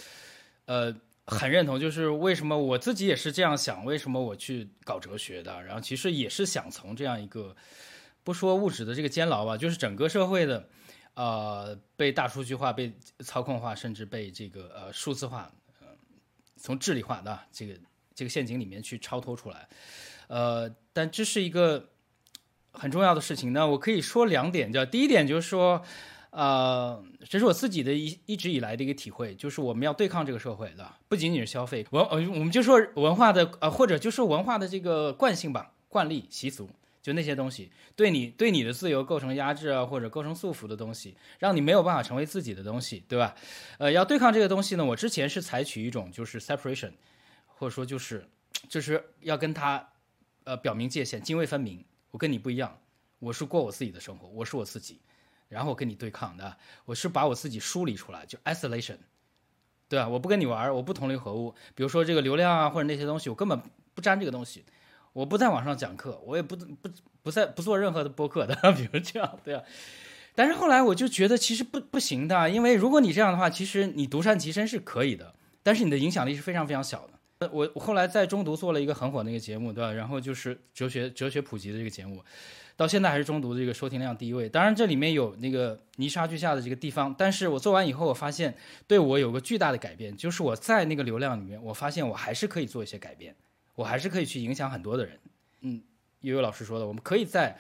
[0.67, 7.55] 呃，很认同，就是为什么我自己也是这样想，为什么我去搞哲学的，然后其实也是想从这样一个，
[8.25, 10.69] 不说物质的这个监牢吧，就是整个社会的，
[11.15, 15.49] 呃，被大数据化、被操控化，甚至被这个呃数字化。
[16.61, 17.75] 从智力化的这个
[18.15, 19.67] 这个陷阱里面去超脱出来，
[20.29, 21.89] 呃，但这是一个
[22.71, 23.53] 很重要的事情。
[23.55, 25.83] 那我可以说两点，叫第一点就是说，
[26.31, 36.69] 呃，这是我自己的一一直以来的一个体会，就是我们要对抗这个社会的，不仅仅是消费文，呃，我们就说文化的，呃，或者就是文化的这个惯性吧，惯例习俗。
[37.03, 43.35] 就那些东西对你对你的自由构成压制啊，或者构成束缚的东西，让你没有办法成为自己的东西，对吧？
[43.79, 46.93] 呃，要对抗这个东西呢，我之前是采取一种就是 separation，
[47.47, 48.29] 或者说就是
[48.69, 49.89] 就是要跟他
[50.45, 51.85] 呃表明界限，泾渭分明。
[52.11, 52.77] 我跟你不一样，
[53.19, 55.01] 我是过我自己的生活，我是我自己，
[55.49, 58.97] 然后我跟你对抗的，我是把我自己梳理出来，就 isolation，
[59.89, 60.09] 对吧？
[60.09, 61.55] 我不跟你玩，我不同流合污。
[61.75, 63.63] 比如说这个流量啊，或者那些东西，我根本
[63.95, 64.65] 不沾这个东西。
[65.13, 66.89] 我不在网上讲课，我也不不
[67.23, 69.63] 不在不做任何的播客的， 比如这样，对啊。
[70.35, 77.49] 但是后来我就觉得其实不不行的，因为如果你这样的话，其实你独善其身是可以的，但是你的影响力是非常非常小的。
[77.51, 79.93] 我我后来在中读做了一个很火的一个节目，对吧？
[79.93, 82.23] 然后就是哲学哲学普及的这个节目，
[82.77, 84.49] 到现在还是中读这个收听量第一位。
[84.49, 88.55] 当然这里面有那个泥沙俱下的这个地方，但是我做完以后，我发现
[88.87, 93.35] 对我有个巨大的改变，就是我在那个流量里面，我发现我还是可以做一些改变，
[93.75, 95.19] 我还是可以去影响很多的人。
[95.61, 95.83] 嗯，
[96.21, 97.59] 悠悠老师说的，我们可以在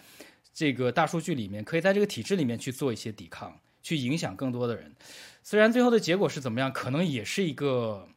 [0.53, 4.95] 这个大数据里面，可以在这个体制里面去做一些抵抗，去影响更多的人。
[5.43, 8.09] 虽然最后的结果是怎么样，可能也是一个，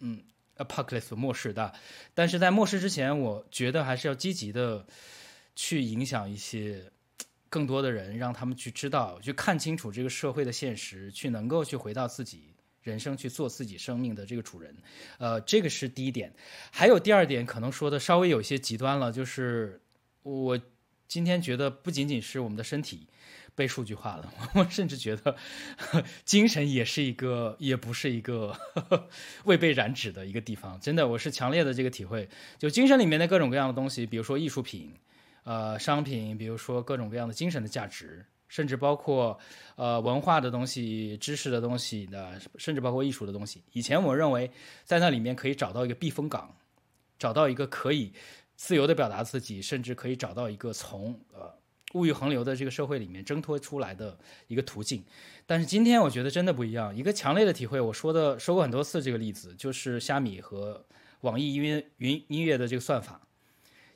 [0.00, 0.22] 嗯
[0.56, 1.72] ，apocalypse 末世的，
[2.14, 4.86] 但是在末世之前，我觉得还是要积极的
[5.54, 6.90] 去影响一些
[7.48, 12.53] 更多的人，让他们去知道，去看清楚这个社会的现实，去能够去回到自己
[12.84, 14.72] 人生，去做自己生命的这个主人。
[15.18, 16.32] 呃，这个是第一点。
[16.70, 19.80] 还有第二点，可能说的稍微有些极端了，就是
[20.22, 20.60] 我
[21.08, 23.08] 今天觉得不仅仅是我们的身体。
[23.56, 25.36] 被数据化了， 我甚至觉得
[26.24, 28.52] 精神也是一个，也不是一个
[29.46, 30.80] 未被染指的一个地方。
[30.80, 32.28] 真的，我是强烈的这个体会。
[32.58, 34.92] 就精神里面的各种各样的东西，比如说艺术品，
[35.44, 39.36] 呃，商品，比如说各种各样的精神的价值，甚至包括
[39.74, 43.60] 呃文化的东西、知识的东西的，甚至包括艺术的东西。
[43.72, 44.48] 以前我认为
[44.84, 46.54] 在那里面可以找到一个避风港，
[47.18, 48.12] 找到一个可以
[48.54, 51.52] 自由的表达自己，甚至可以找到一个从呃。
[51.94, 55.04] 物欲横流的这个社会里面挣脱出来的一个途径，
[55.46, 56.92] 但是今天我觉得真的不一样。
[56.96, 60.84] 一个强烈的体会，我说的说过很多次这个例子，就是虾米和
[61.20, 63.20] 网易音乐云音乐的这个算法，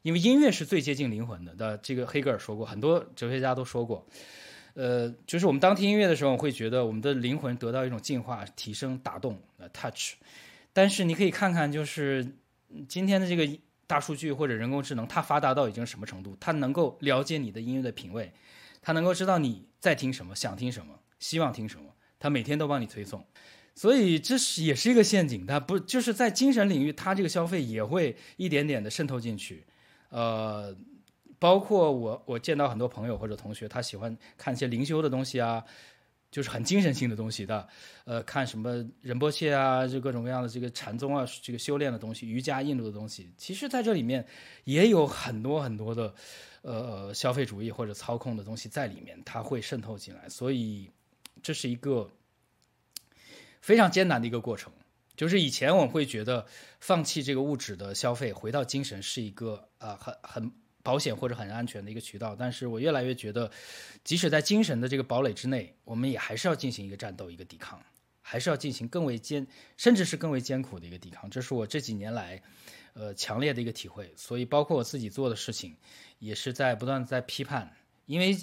[0.02, 1.52] 因为音乐是最接近灵魂的。
[1.56, 4.06] 的这个黑格尔说过，很多哲学家都说过，
[4.78, 10.14] 呃，就是我们当听音乐的时候，会觉得我们的灵魂得到一种净化、提升、打动，呃，touch。
[10.72, 12.24] 但是你可以看看，就是
[12.86, 13.58] 今天的这个。
[13.88, 16.36] 大数据或者人工智能，它发达到已经什么程度？
[16.38, 18.30] 它能够了解你的音乐的品味，
[18.82, 21.86] 它能够知道你在听什么，想听什么，希望听什么，
[22.20, 23.24] 它每天都帮你推送。
[23.74, 29.64] 所以这是也是一个陷阱，它不就是在精神领域，它这个消费也会一点点的渗透进去。
[30.10, 30.76] 呃，
[31.38, 35.64] 包括我我见到很多朋友或者同学，他喜欢看一些灵修的东西啊。
[36.30, 37.66] 就是很精神性的东西的，
[38.04, 44.26] 呃，看什么仁波切啊，就各种各样的这个禅宗啊，这个修炼的东西，瑜伽、印度的东西，其实在这里面
[44.64, 46.14] 也有很多很多的，
[46.60, 50.90] 呃，消费主义或者操控的东西在里面，它会渗透进来，所以
[51.42, 52.10] 这是一个
[53.62, 54.70] 非常艰难的一个过程。
[55.16, 56.44] 就是以前我们会觉得
[56.78, 60.52] 放弃这个物质的消费，回到精神是一个啊，很很。
[60.88, 63.50] 保险或者很安全的一个渠道，但是我越来越觉得，
[64.02, 67.78] 即使在精神的这个堡垒之内，我们也还是要进行一个战斗，一个抵抗，
[68.22, 69.46] 还是要进行更为艰，
[69.76, 71.28] 甚至是更为艰苦的一个抵抗。
[71.28, 72.42] 这是我这几年来，
[72.94, 74.10] 呃，强烈的一个体会。
[74.16, 75.76] 所以，包括我自己做的事情，
[76.20, 77.70] 也是在不断在批判。
[78.06, 78.34] 因为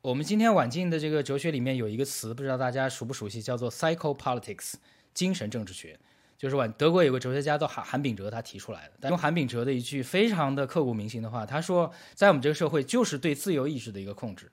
[0.00, 4.74] 我们今天晚近的这个哲学里面有一个词，不知道大家熟不熟悉，叫做 psychopolitics，
[5.14, 5.96] 精神政治学。
[6.36, 8.94] 就是晚德国有个哲学家叫韩韩炳哲，他提出来的。
[9.00, 14.50] 但用韩炳哲的一句非常的刻骨铭心的话，他说，在我们这个社会，就是对自由意志的一个控制。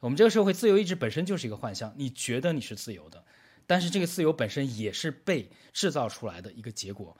[0.00, 1.92] 我们这个社会，自由意志本身就是一个幻象。
[1.96, 3.24] 你觉得你是自由的，
[3.66, 7.16] 但是这个自由本身也是被制造出来的一个结果。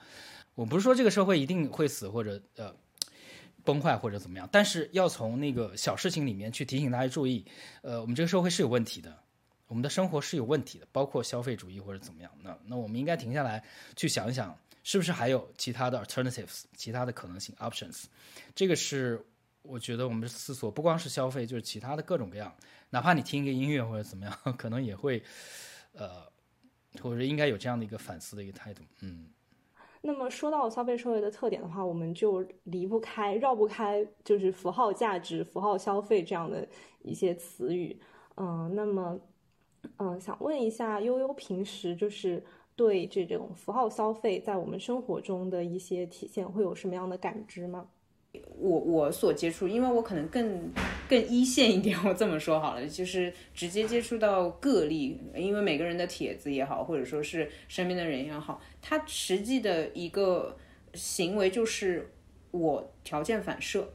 [0.55, 2.73] 我不是说这个社会一定会死或者呃
[3.63, 7.45] 崩坏或者怎么样，但是要从那个小事情里面去提醒大家注意，
[7.81, 9.17] 呃，我们这个社会是有问题的。
[9.69, 12.31] 我们的生活是有问题的，包括消费主义或者怎么样。
[12.41, 13.63] 那那我们应该停下来
[13.95, 18.05] 去想一想，是不是还有其他的 alternatives，其他的可能性 options。
[18.55, 19.23] 这个是
[19.61, 22.51] 我觉得我们思索，不光是消费，就是其他的各种各样。
[22.89, 25.21] 哪怕你听一个音乐或者怎么样， 可能也会
[25.93, 26.25] 呃，
[27.03, 28.81] 或者应该有这样的一个反思的一个态度。
[29.01, 29.29] 嗯。
[30.01, 36.67] 那么说到消费社会的特点的话，我们就离不开、绕不开就是符号价值、符号消费这样的
[37.03, 38.01] 一些词语。
[38.35, 39.19] 嗯，那么。
[39.97, 42.43] 嗯，想问一下悠悠，平时就是
[42.75, 47.87] 对这种符号消费在我们生活中的一些体现，会有什么样的感知吗？
[48.59, 50.71] 我我所接触，因为我可能更
[51.09, 60.55] 更一线一点，我这么说好了，就是直接接触到个例，因为每个人的帖子也好，或者说是身边的人也好，他实际的一个
[60.93, 62.11] 行为就是
[62.51, 63.89] 我条件反射。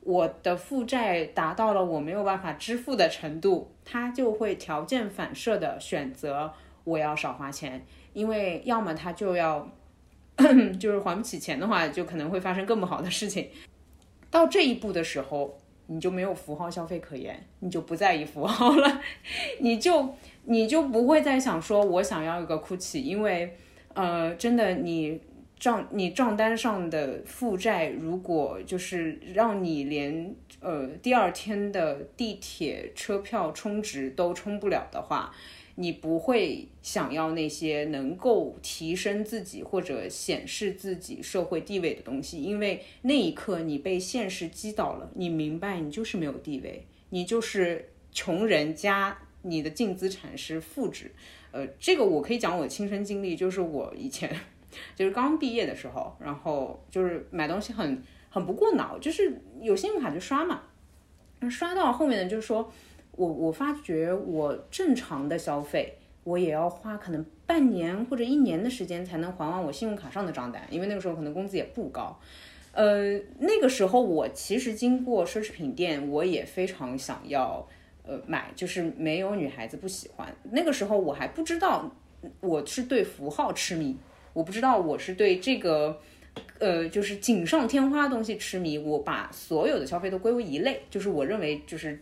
[0.00, 9.70] 我的负债达到了我没有办法支付的程度，他就会条件反射的选择我要少花钱，因为要么他就要
[10.80, 13.48] 就是还不起钱的话，就可能会发生更不好的事情。
[14.28, 19.00] 到这一步的时候，你就没有符号消费可言，你就不在意符号了，
[19.60, 23.56] 你就你就不会再想说我想要一个 GUCCI，因为
[23.94, 25.20] 呃，真的你。
[25.58, 35.34] 账你账单上的负债，如果就是让你连呃第二天的地铁车票充值都充不了的话，
[35.76, 51.10] 你不会想要那些能够提升自己或者显示自己社会地位的东西，因为那一刻你被现实击倒了，你明白你就是没有地位，你就是穷人加你的净资产是负值。
[51.52, 54.30] 呃，这个我可以讲我亲身经历，就是我以前
[54.94, 60.62] 就是刚毕业的时候，然后就是买东西很很不过脑，就是有信用卡就刷嘛，
[61.50, 62.70] 刷到后面呢，就是说。
[63.18, 72.14] 我我发觉我正常的消费，我也要花可能半年或者一年的时间才能还完我信用卡上的账单，因为那个时候可能工资也不高。
[72.72, 77.66] 呃，那个时候我其实经过奢侈品店，我也非常想要
[78.02, 80.30] 呃买，就是没有女孩子不喜欢。
[80.50, 81.90] 那个时候我还不知道
[82.40, 83.96] 我是对符号痴迷，
[84.36, 85.98] 我不知道我是对这个
[86.58, 88.76] 呃就是锦上添花的东西痴迷。
[88.76, 91.98] 我把所有的消费都归为一类，就是我认为就是。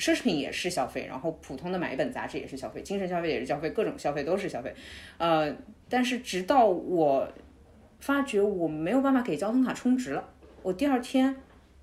[0.00, 4.72] 奢侈品也是消费，然后普通的买一本杂志也是消费，精神消费也是消费，各种消费都是消费。
[5.16, 5.52] 呃，
[5.88, 7.28] 但是直到我
[7.98, 10.28] 发觉我没有办法给交通卡充值了，
[10.62, 11.34] 我第二天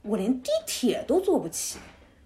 [0.02, 1.78] 我连地铁都坐不起，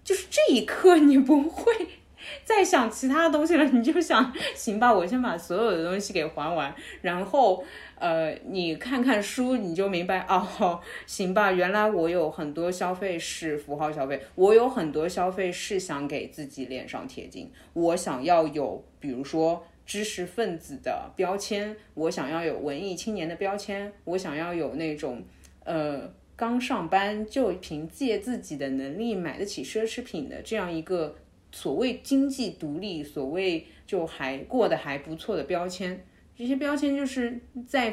[0.04, 1.74] 就是这一刻你不会
[2.44, 7.64] 再想其他东西了，你就想行吧，我先把所有的东西给还完，然后。
[8.00, 10.80] 呃，你看看书，你就明白哦。
[11.04, 17.52] 行吧，原来我有很多消费是符号消费，我有很多消费是想给自己脸上贴金。
[17.74, 25.22] 我想要有，比如说知识分子的标签，我想要有文艺青年的标签，我想要有那种
[25.64, 31.14] 呃刚上班就凭借自己的能力买得起奢侈品的这样一个
[31.52, 36.04] 所谓经济独立，所谓就还过得还不错的标签。
[36.36, 37.92] 这些标签就是在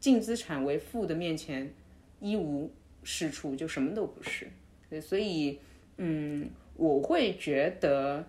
[0.00, 1.72] 净资产为负的面前
[2.20, 2.72] 一无
[3.02, 4.48] 是处，就什么都不是。
[5.00, 5.58] 所以，
[5.96, 8.26] 嗯，我会觉得，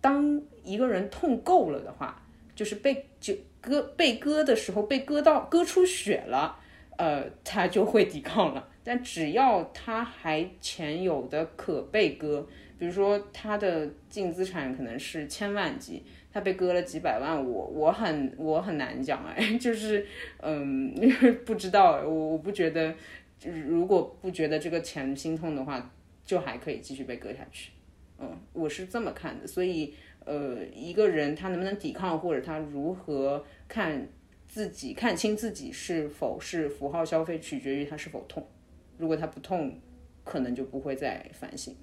[0.00, 2.22] 当一个人痛够了的话，
[2.54, 6.58] 就是被就割被割的时候，被割到割出血了，
[6.96, 8.68] 呃，他就会抵抗了。
[8.82, 12.48] 但只要他还前有的可被割，
[12.80, 16.02] 比如说他的净资产可能是千万级。
[16.32, 20.06] 他被割了几百万，我我很我很难讲哎， 就是
[20.40, 20.94] 嗯，
[21.44, 22.94] 不知道，我我不觉得，
[23.42, 25.90] 如果不觉得这个钱心痛的话，
[26.24, 27.72] 就还可以继续被割下去，
[28.20, 29.92] 嗯，我是这么看的，所以
[30.24, 34.06] 呃，一个人他能不能抵抗，或者他如何看
[34.46, 38.46] 自己看清自己是否是符号消费，取决于他是否痛，
[38.98, 39.80] 如果他不痛，
[40.22, 41.74] 可能就不会再反省。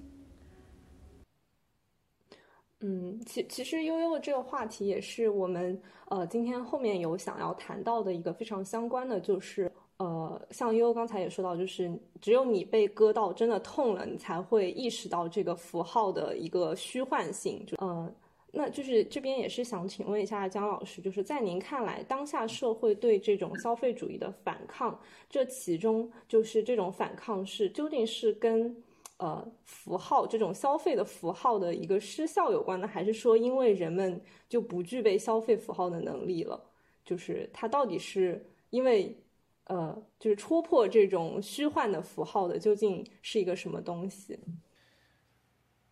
[2.80, 5.76] 嗯，其其实悠悠的这个话题也是我们
[6.10, 17.66] 呃今天后面有想要谈到的一个非常相关的，就是呃像悠悠刚才也说到，就是只有你被割到真的痛了，你才会意识到这个符号的一个虚幻性。
[17.66, 18.08] 就呃，
[18.52, 24.96] 那就是这边也是想请问一下姜老师，就是在您看来，当下社会对这种消费主义的反抗，
[25.28, 28.72] 这其中就是这种反抗是究竟是跟？
[29.18, 36.70] 呃，符号这种消费的符号的一个失效有关呢，还是说因为人们就不具备消费符号的能力了？
[37.04, 39.18] 就是它到底是因为
[39.64, 44.38] 呃，就是戳破这种虚幻的符号的究竟是一个什么东西？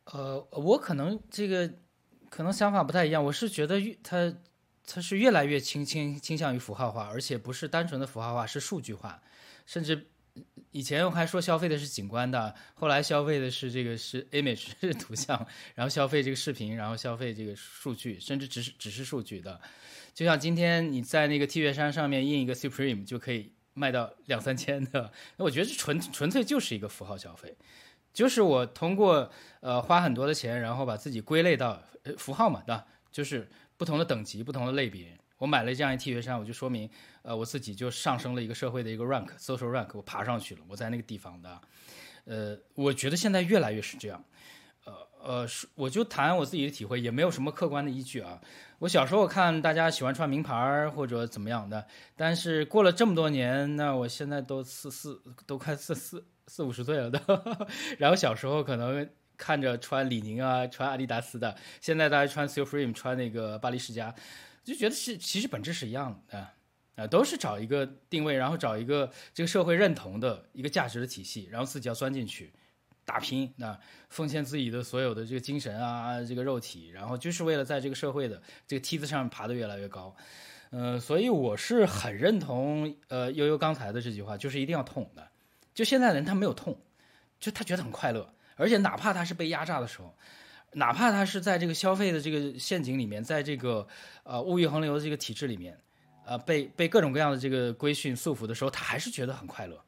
[0.04, 1.68] 呃，我可能这个
[2.30, 4.32] 可能想法不太一样，我是觉得越它
[4.86, 9.20] 它是越来越倾倾倾向于符号化，而且不是单纯的符号化，是数据化，
[9.66, 10.06] 甚至。
[10.76, 19.58] 以前我还说消费的是景观的，后来消费的是这个是 image 图像，然后消费这个视频，然后消费这个数据，甚至只是只是数据的。
[20.12, 27.56] 就像今天你在那个 T 恤衫上面印一个 Supreme 就可以卖到两三千的，那我觉得这纯纯粹就是一个符号消费，
[28.12, 31.82] 就是我通过呃花很多的钱，然后把自己归类到
[32.18, 32.84] 符号嘛，对吧？
[33.10, 35.18] 就是不同的等级、不同的类别。
[35.38, 36.88] 我买了这样一 T 恤衫，我就说明，
[37.22, 41.60] 呃，我自己就上升了一个社会的一个 rank，social rank，我爬上去了，我在那个地方的，
[42.24, 44.24] 呃，我觉得现在越来越是这样，
[44.84, 48.40] 呃呃，我就谈我自己的体会，也没有什么客观的依据啊。
[48.78, 57.20] 我小时候看大家喜欢穿名牌儿或者怎么样的，但是过了这么多年，那我现在都四四都快四四四五十岁了的，
[57.98, 64.14] 然后小时候可能看着穿李宁啊，穿阿迪达斯的，现在大家穿 Supreme，穿那个巴黎世家。
[64.66, 66.52] 就觉得是，其实本质是一样的啊，
[66.96, 72.52] 啊，都是找一个定位，然后找一个这个社会认同的一个价值的体系，然后自己要钻进去，
[73.04, 80.16] 打拼，那奉献自己的所有的这个精神啊，这个肉体，然后就是为了在这个社会的这个梯子上爬得越来越高，
[80.70, 85.28] 呃，所以我是很认同呃悠悠刚才的这句话，就是一定要痛的，
[85.72, 86.76] 就现在的人他没有痛，
[87.38, 90.12] 就他觉得很快乐，而且哪怕他是被压榨的时候。
[90.76, 93.86] 哪怕他是在这个消费的这个陷阱里面，在这个
[94.24, 95.78] 呃物欲横流的这个体制里面，
[96.26, 99.82] 呃被被各种各样的这个规训束缚的时候，他还是觉得很快乐。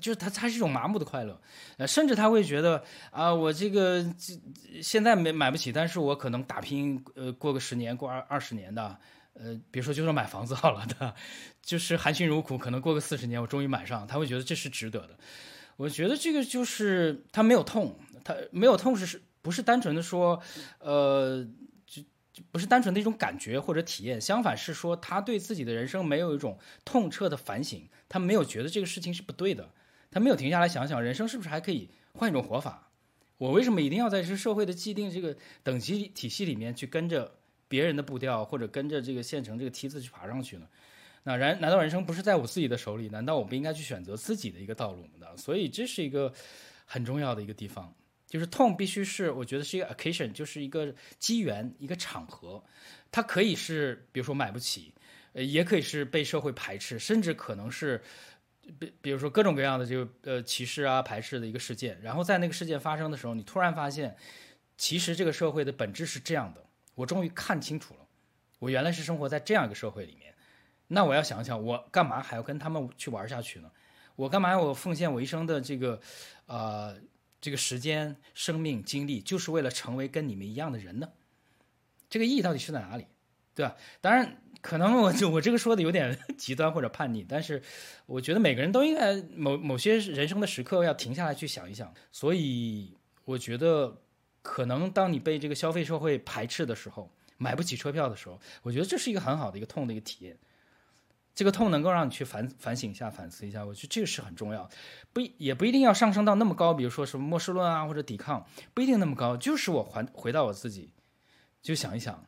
[0.00, 1.40] 就是他，他是一种麻木的快乐，
[1.78, 2.82] 呃，甚至他会觉得
[3.12, 4.34] 啊，我这个这
[4.82, 8.98] 现在没买不起，但是我可能打拼，呃，过个十年，过二二十年的，
[9.34, 11.14] 呃，比如说就说买房子好了的，
[11.62, 15.16] 就是含辛茹苦，可能过个四十年，我终于买上， 他会觉得这是值得的。
[15.76, 20.42] 我觉得这个就是他没有痛，他没有痛是是不是单纯的说，
[20.80, 21.46] 呃，
[21.86, 29.70] 就就不是单纯的一种感觉或者体验，相反是说他对自己的人生没有一种痛彻的反省，他没有觉得这个事情是不对的。
[30.10, 32.90] 他没有停下来想想，人生是不是还可以换一种活法？
[33.38, 37.38] 我为什么一定要在这社会的既定这个等级体系里面去跟着
[37.68, 40.66] 别人的步调，或者跟着这个县城这个梯子去爬上去呢？
[41.22, 43.08] 那然难道人生不是在我自己的手里？
[43.10, 45.36] 难道我不应该去选择自己的一个道路吗？
[45.36, 46.32] 所以这是一个
[46.86, 47.92] 很重要的一个地方，
[48.26, 52.62] 就是痛必须是我觉得是一个 occasion，就是一个机缘，一个场合，
[53.10, 54.92] 它可以是比如说买不起，
[55.32, 58.02] 呃，也可以是被社会排斥，甚至可能是。
[58.80, 64.16] 比比如说各种各样的这个呃歧视啊排斥的一个事件，然后在那个事件发生的时候，你突然发现，
[64.76, 66.66] 其实这个社会的本质是这样的。
[66.96, 68.00] 我终于看清楚了，
[68.58, 70.34] 我原来是生活在这样一个社会里面。
[70.88, 73.70] 那我要想想，我干嘛还要跟他们去玩下去呢？
[74.16, 76.00] 我干嘛要我奉献我一生的这个
[76.46, 76.96] 呃
[77.46, 81.08] 这个时间、生命、精力，就是为了成为跟你们一样的人呢？
[82.10, 83.06] 这个意义到底是在哪里？
[83.54, 83.76] 对吧？
[84.00, 84.42] 当然。
[84.62, 87.62] 可能我就我这个说的有点 极端或者叛逆，但是
[88.06, 91.94] 我觉得每个人都应该某某些人生的时刻要停下来去想一想。
[92.10, 92.92] 所以
[93.24, 94.02] 我觉得，
[94.42, 100.36] 可能当你被这个消费社会排斥的时候，买不起车票的时候，我觉得这是一个很好的一个痛的一个体验。
[101.36, 104.68] 这个痛能够让你去反反省一下、反思一下，我觉得这个是很重要。
[105.12, 109.36] 不也不一定要上升到那么高，比如说什么末世论啊或者抵抗，不一定那么高。
[109.36, 110.92] 就是我还回到我自己，
[111.60, 112.24] 就想一想。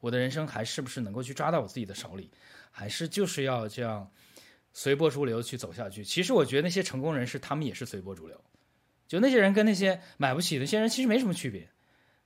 [0.00, 2.30] 我的人生还是不是能够去抓到我自己的手里，
[2.70, 4.08] 还是就是要这样
[4.72, 6.04] 随波逐流去走下去？
[6.04, 8.40] 其实我觉得那些成功人士他们也是随波逐流，
[9.08, 11.68] 就那些人跟那些买不起的那些人其实没什么区别，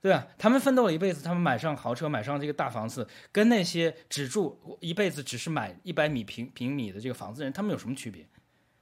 [0.03, 0.27] 对吧？
[0.37, 8.27] 他们奋斗了一辈子，他们买上豪车，买上这个大房子，跟那些只住一辈子只是买一百米平平米的这个房子人，他们有什么区别？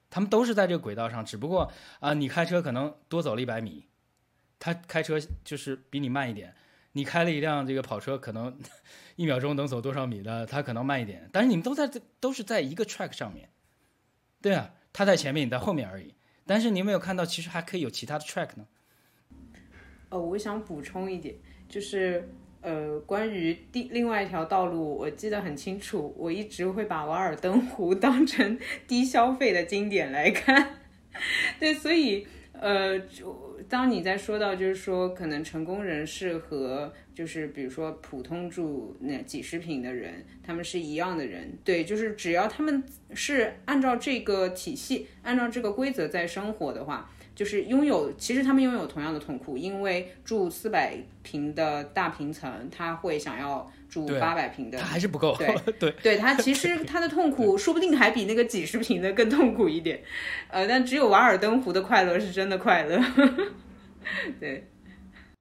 [0.10, 3.86] 他们都是在这个轨道上，只不过啊，你开车可能多走了一百米，
[4.58, 6.56] 他开车就是比你慢一点。
[6.94, 8.58] 你开了一辆这个跑车，可能
[9.16, 10.48] 一秒钟能走多少米的？
[10.48, 13.48] 他可能慢一点，但是你们都在这都是在一个 track 上面，
[14.42, 16.16] 对啊，他在前面，你在后面而已。
[16.48, 18.66] 但是你有没有看到，其实还可以有其他的 track 呢？
[20.12, 21.34] 呃，我想补充一点，
[21.68, 22.30] 就是
[22.62, 30.82] 呃，关于第另外一条道路，我记得很清楚，我一直会把《瓦尔登湖》当成 低消费的经典来看，
[31.60, 33.50] 对，所以呃就。
[33.70, 42.84] 当你在说到就是说可能成功人士和就是比如说普通住那几十平的人，他们是一样的人，对，就是只要他们
[43.14, 47.10] 是按照这个体系、按照这个规则在生活的话，
[47.42, 53.72] 就是拥有其实他们拥有同样的痛苦，因为住四百平的大平层，他会想要。
[53.92, 55.36] 住八百平的，他还是不够。
[55.36, 60.02] 对 对对，他其实他的痛苦说不定还比那个几十平的更痛苦一点。
[60.48, 62.98] 呃，但只有瓦尔登湖的快乐是真的快乐。
[64.40, 64.66] 对。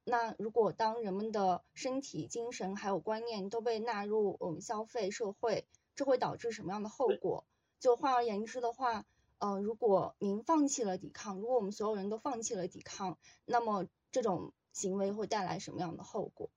[0.04, 7.44] 那如果当人们的身体、精神还有观念都被纳入我们消费社会，这会导致什么样的后果？
[7.78, 9.04] 就换而言之的话，
[9.40, 16.48] 呃，如果您放弃了抵抗，如果我们所有人都放弃了抵抗，那么这种行为会带来什么样的后果？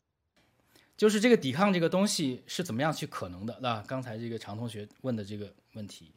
[0.95, 3.57] 就是这个抵抗这个东西是怎么样去可能的？
[3.61, 6.13] 那刚才这个常同学问的这个问题，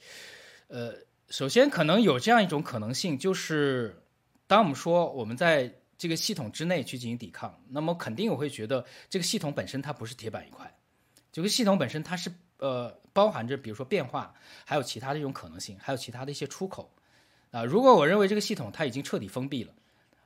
[0.68, 0.92] 呃，
[1.28, 4.02] 首先可能有这样一种可能性，就是
[4.46, 10.76] 当我们说我们在这个系统之内去进行抵抗，那么肯定我会觉得这个系统本身它不是铁板一块，
[11.32, 14.34] 这个系统本身它是呃包含着比如说变化，
[14.64, 16.90] 还有其他的一种可能性，还有其他的一些出口
[17.50, 17.64] 啊。
[17.64, 19.72] 如果我认为这个系统它已经彻底封闭了。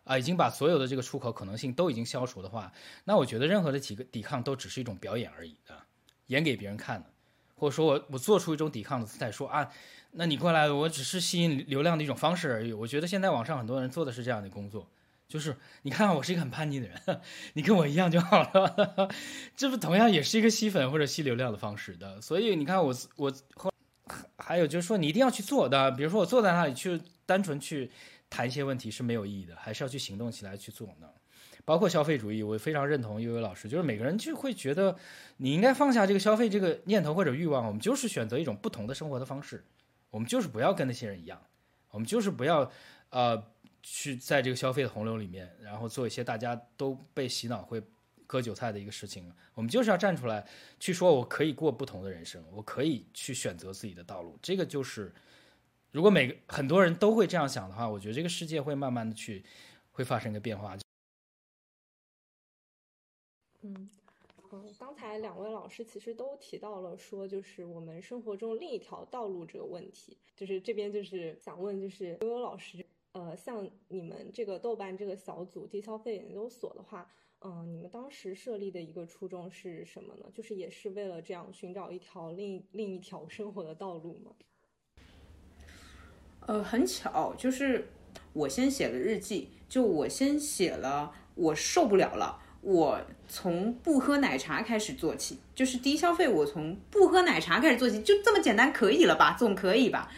[0.03, 2.73] 啊，已经把所有的这个出口可能性都已经消除的话，
[3.05, 5.87] 那我觉得任何的几个抵抗都只是一种表演而已啊，
[6.29, 7.07] 演给别人看的，
[7.55, 9.71] 或者说我我做出一种抵抗的姿态，说啊，
[10.13, 12.73] 那你过来，我只是吸引流量的一种方式而已。
[12.73, 14.89] 我觉得现在网上很多人做的是这样的工作，
[15.31, 17.01] 就是你看我是一个很叛逆的人，
[17.55, 19.09] 你跟我一样就好了，
[19.57, 22.21] 这不同样也是一个吸粉或者吸流量的方式的。
[22.21, 23.73] 所以你看我我后
[24.37, 27.91] 还有就是说你一定要去做的，比如说我坐在那里去单纯去。
[28.33, 31.09] 谈一些问题是没有意义的，还是要去行动起来去做呢？
[31.65, 34.95] 包括消费主义，我非常认同悠悠老师，就是每个人就会觉得
[35.39, 39.65] 你应该放下这个消费这个念头或者欲望，我们就是选择一种不同的生活的方式，
[40.11, 41.43] 我们就是不要跟那些人一样，
[41.91, 42.71] 我们就是不要
[43.09, 43.37] 呃
[43.83, 47.83] 去在这个消费的洪流里面，然后做一些大家都被洗脑会
[48.27, 49.33] 割韭菜的一个事情。
[49.55, 50.47] 我们就是要站出来
[50.79, 54.39] 去说，我可以过不同的人生，我可以去选择自己的道路。
[54.41, 55.13] 这个就是，
[55.91, 59.45] 如果每个很多人都会这样想的话，我觉得这个世界会慢慢的去
[59.91, 60.77] 会发生一个变化。
[63.63, 63.91] 嗯。
[64.53, 77.09] 嗯，刚才两位老师其实都提到了，说就是我们生活中另一条道路这个问题，就是这边就是想问，就是悠悠老师，呃，像你们这个豆瓣这个小组低消费研究所的话，
[77.41, 80.27] 嗯，你们当时设立的一个初衷是什么呢？
[80.33, 84.33] 就是也是为了这样寻找一条另另一条生活的道路吗？
[86.47, 87.89] 呃，很巧，就是
[88.33, 92.41] 我先写了日记，就我先写了，我受不了了。
[92.63, 96.29] 我从不喝奶茶开始做起，就是低消费。
[96.29, 99.35] 我从不喝奶茶开始做起，就这么简单，可以了吧？
[99.39, 100.13] 总可以吧？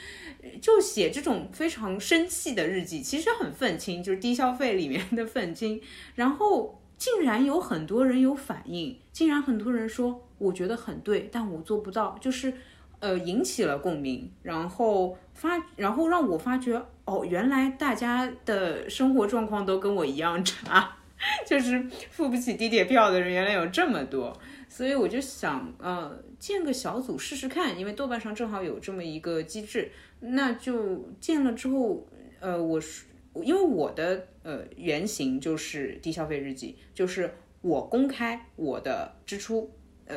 [0.60, 5.80] 就写这种非常生气的日记，其实很愤青，就是低消费里面的愤青。
[6.14, 12.52] 然后竟然有很多人有反应，竟然很多人说我觉得很对，但我做不到，就是
[13.00, 20.96] 呃引起了共鸣，然后发，然后让我发觉哦，原来大家的生活状况都跟我一样差。
[21.46, 24.36] 就是付不起地铁票的人原来有这么多，
[24.68, 32.06] 所以我就想，呃，建个小组试试看，因为豆瓣上正好有这么一个机制，那就建了之后，
[32.40, 33.04] 呃，我是
[33.42, 39.70] 因为我的呃原型就是低消费日记，就是我公开我的支出，
[40.06, 40.16] 呃，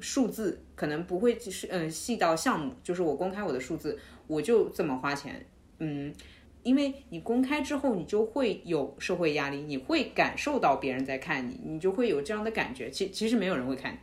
[0.00, 5.44] 数字可能不会是嗯细到项目，就是我公开我的数字，我就这么花钱，
[5.78, 6.14] 嗯。
[6.64, 12.90] 因为你公开之后，你就会有社会压力，你会感受到别人在看你，你就会有这样的感觉。
[12.90, 13.96] 其其实没有人会看，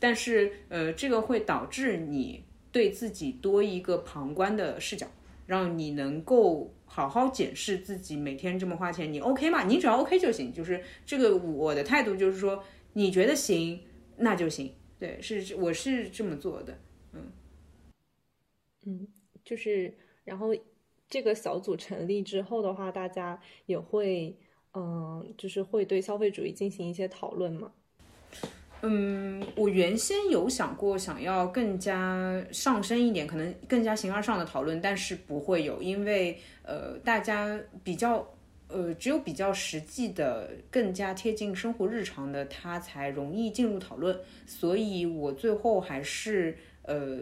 [0.00, 2.42] 但是呃，这个会导致你
[2.78, 5.08] 对自己多一个旁观的视角，
[5.46, 9.64] 让你能够好好检视自己每天这么花钱，你 OK 吗？
[9.64, 10.52] 你只要 OK 就行。
[10.52, 12.62] 就是这个我的态度就是说，
[12.92, 13.80] 你觉得行
[14.18, 14.72] 那就行。
[15.00, 16.78] 对，是我是这么做的。
[17.14, 17.32] 嗯
[18.86, 19.08] 嗯，
[19.44, 20.54] 就是然后。
[21.10, 24.36] 这个小组成立之后的话，大家也会，
[24.74, 27.72] 嗯，就是会对消费主义进行一些讨论嘛？
[28.82, 38.26] 嗯，我原先有想过想要更加上升一点，可能更加形而上的讨论，但是不会有，因为呃，大家比较，
[38.68, 44.18] 呃，只有比较实际的、更加贴近生活日常的，它才容易进入讨论。
[44.46, 47.20] 所以我最后还是呃。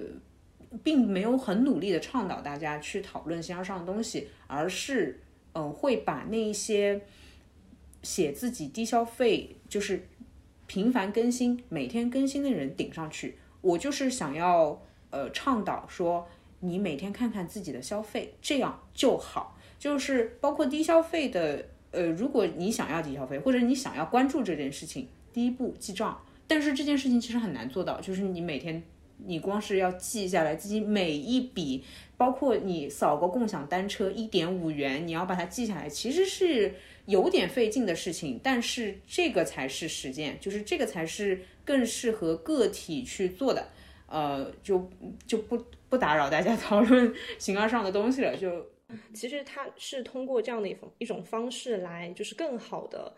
[0.82, 5.18] 并没有很努力的倡导大家去讨论形而上的东西，而是，
[5.54, 7.00] 嗯，会把那一些
[8.02, 10.07] 写自己低消费，就是
[10.66, 13.36] 频繁更新、每天更新的人顶上去。
[13.60, 16.26] 我就是想要，呃，倡导说，
[16.60, 19.58] 你每天看看自己的消费，这样就好。
[19.78, 26.20] 就是包括低消费的，呃，如果你想要低消费，或者你想要关注这件事情，第一步记账。
[26.46, 28.82] 但是这件事情其实很难做到，就是你每天。
[29.24, 31.82] 你光是要记下来自己每一笔，
[32.18, 36.74] 包括你扫个共享单车一点五元，你要把它记下来，其实是
[37.07, 38.40] 有点费劲的事情。
[38.42, 43.68] 但是这个才是实践，就是这个才是更适合个体去做的。
[44.07, 44.88] 呃，就
[45.26, 48.36] 就不不打扰大家讨论形而上的东西了。
[48.36, 48.64] 就
[49.12, 53.14] 其实它是通过这样的一种一种方式来，就是更好的，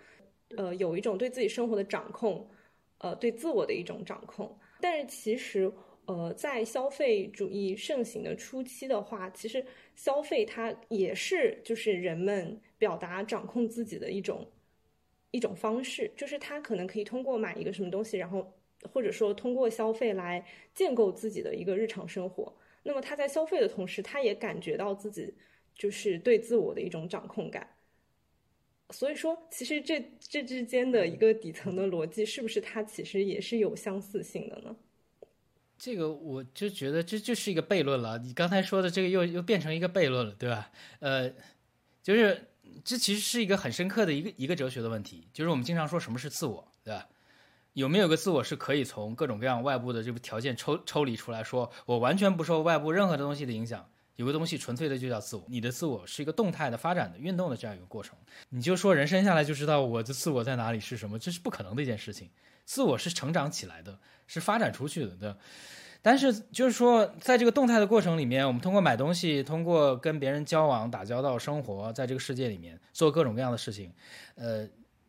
[0.57, 2.49] 呃，有一种对自己生活的掌控，
[2.99, 4.57] 呃，对自我的一种掌控。
[4.81, 5.73] 但是其实。
[6.07, 9.63] 呃，在消费主义盛行的初期的话，其实
[9.95, 14.51] 消费它也是就是人们表达掌控自己的一种
[15.33, 18.57] 一种方式，就是他可能可以通过买一个什么东西，然后
[18.93, 22.57] 或者说通过消费来建构自己的一个日常生活。
[22.85, 25.35] 那么他在消费的同时，他也感觉到自己
[25.75, 27.69] 就是对自我的一种掌控感。
[28.91, 34.75] 所以说，其实这这之间的一个底层的逻辑，是不是它其实也是有相似性的呢？
[35.77, 38.19] 这个我就觉得这就是一个悖论了。
[38.19, 40.73] 你刚才说的这个又又变成一个悖论了，对吧？
[41.01, 41.31] 呃，
[42.03, 42.48] 就是
[42.85, 45.29] 这其实是一个很深刻的一个一个哲学的问题。
[45.33, 47.07] 就是我们经常说什么是自我，对吧？
[47.75, 55.45] 有没有个自我是可以从各种各样外部的这个条件抽抽离出来说，我完全不受外部任何的东西的影响，有个东西纯粹的就叫自我。
[55.49, 58.17] 你的自我是一个动态的发展的运动的这样一个过程。
[58.49, 62.29] 你就说人生下来就知道我的自我在哪里是什么，这是不可能的一件事情。
[62.65, 65.35] 自我是成长起来的，是发展出去的，对。
[66.01, 73.93] 但是就是说，在这个动态的过程里面，我们通过买东西，通过跟别人交往、打交道、生活，在这个世界里面做各种各样的事情，
[74.37, 74.67] 呃，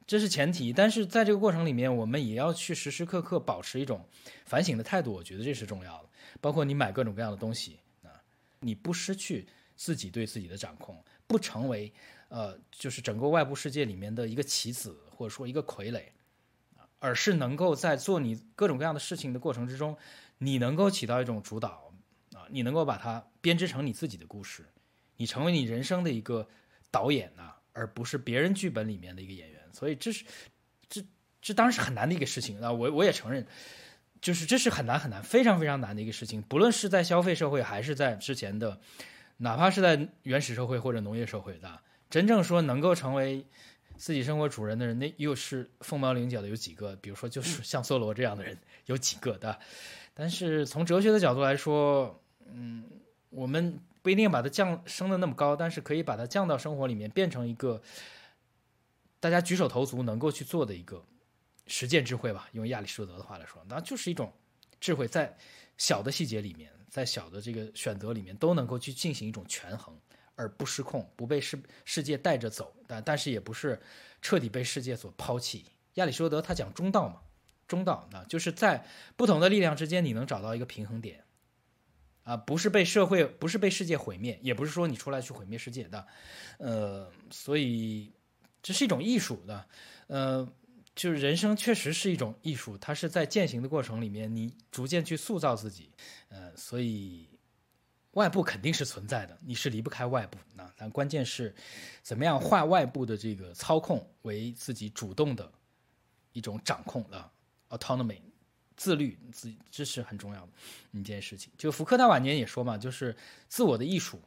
[0.08, 0.74] 这是前提。
[0.74, 4.04] 但是在这个过程里面，我们也要去时时刻刻保持一种
[4.46, 6.10] 反省的态度，我觉得这是重要的。
[6.42, 8.10] 包括你买各种各样的东西啊，
[8.60, 11.92] 你不失去自己对自己的掌控，不成为
[12.30, 16.02] 呃，就是整个外部世界里面的一个棋子，或者说一个傀儡，
[17.00, 19.98] 而是能够在做你各种各样的事情的过程之中，
[20.40, 21.94] 你能够起到一种主导
[22.34, 24.66] 啊，你能够把它编织成你自己的故事，
[25.18, 26.50] 你成为你人生的一个
[26.90, 29.62] 导演呐、而不是别人剧本里面的一个演员。
[29.72, 30.26] 所以这是
[30.90, 31.06] 这
[31.40, 33.46] 这当然是很难的一个事情啊，我我也承认。
[34.22, 36.42] 就是这是很难很难，非常非常难的一个事情。
[36.42, 38.78] 不论是在消费社会，还是在之前的，
[39.38, 43.46] 哪怕是在原始社会或者农业社会的，真正说能够成为
[43.96, 46.98] 自己生活主人的人，那又是凤毛麟角的，有几个？
[46.98, 49.58] 比如说，就是像梭罗这样的人，有几个的？
[50.20, 52.84] 但是从哲学的角度来说，嗯，
[53.30, 57.82] 我们不一定把它降升的那么高，但是可以把它降到生活里面，变成一个
[59.22, 61.02] 大家举手投足能够去做的一个。
[61.68, 64.34] 实践智慧吧，用亚里士多德的话来说，那就是一种
[64.82, 65.34] 智慧，在
[65.78, 69.96] 小的细节里面，在小的这个选择里面，都能够去进行一种权衡，
[70.36, 73.80] 而不失控，不被世世界带着走，但但是也不是
[74.22, 75.64] 彻底被世界所抛弃。
[75.94, 77.22] 亚里士多德他讲中道嘛，
[77.70, 81.24] 中道呢就是在不同的力量之间，你能找到一个平衡点，
[82.24, 86.06] 啊，不是被社会，不是被世界毁灭，也不是说你出来去毁灭世界的，
[86.58, 88.12] 呃，所以
[88.62, 89.66] 这是一种艺术的，
[90.08, 90.50] 呃。
[90.96, 95.90] 就是人生确实是一种艺术，它是在践行的过程里面，你逐渐去塑造自己，
[96.28, 97.30] 呃，所以
[98.12, 100.38] 外部肯定是存在的，你是离不开外部。
[100.56, 101.56] 那但关键是，
[102.02, 105.50] 怎么样化外部的这个操控为自己主动的
[106.34, 107.32] 一种掌控啊
[107.70, 108.20] ，autonomy，
[108.76, 110.50] 自律，自这是很重要的
[110.92, 111.52] 一件事情。
[111.58, 113.16] 就福柯他晚年也说嘛，就是
[113.48, 114.22] 自我的艺术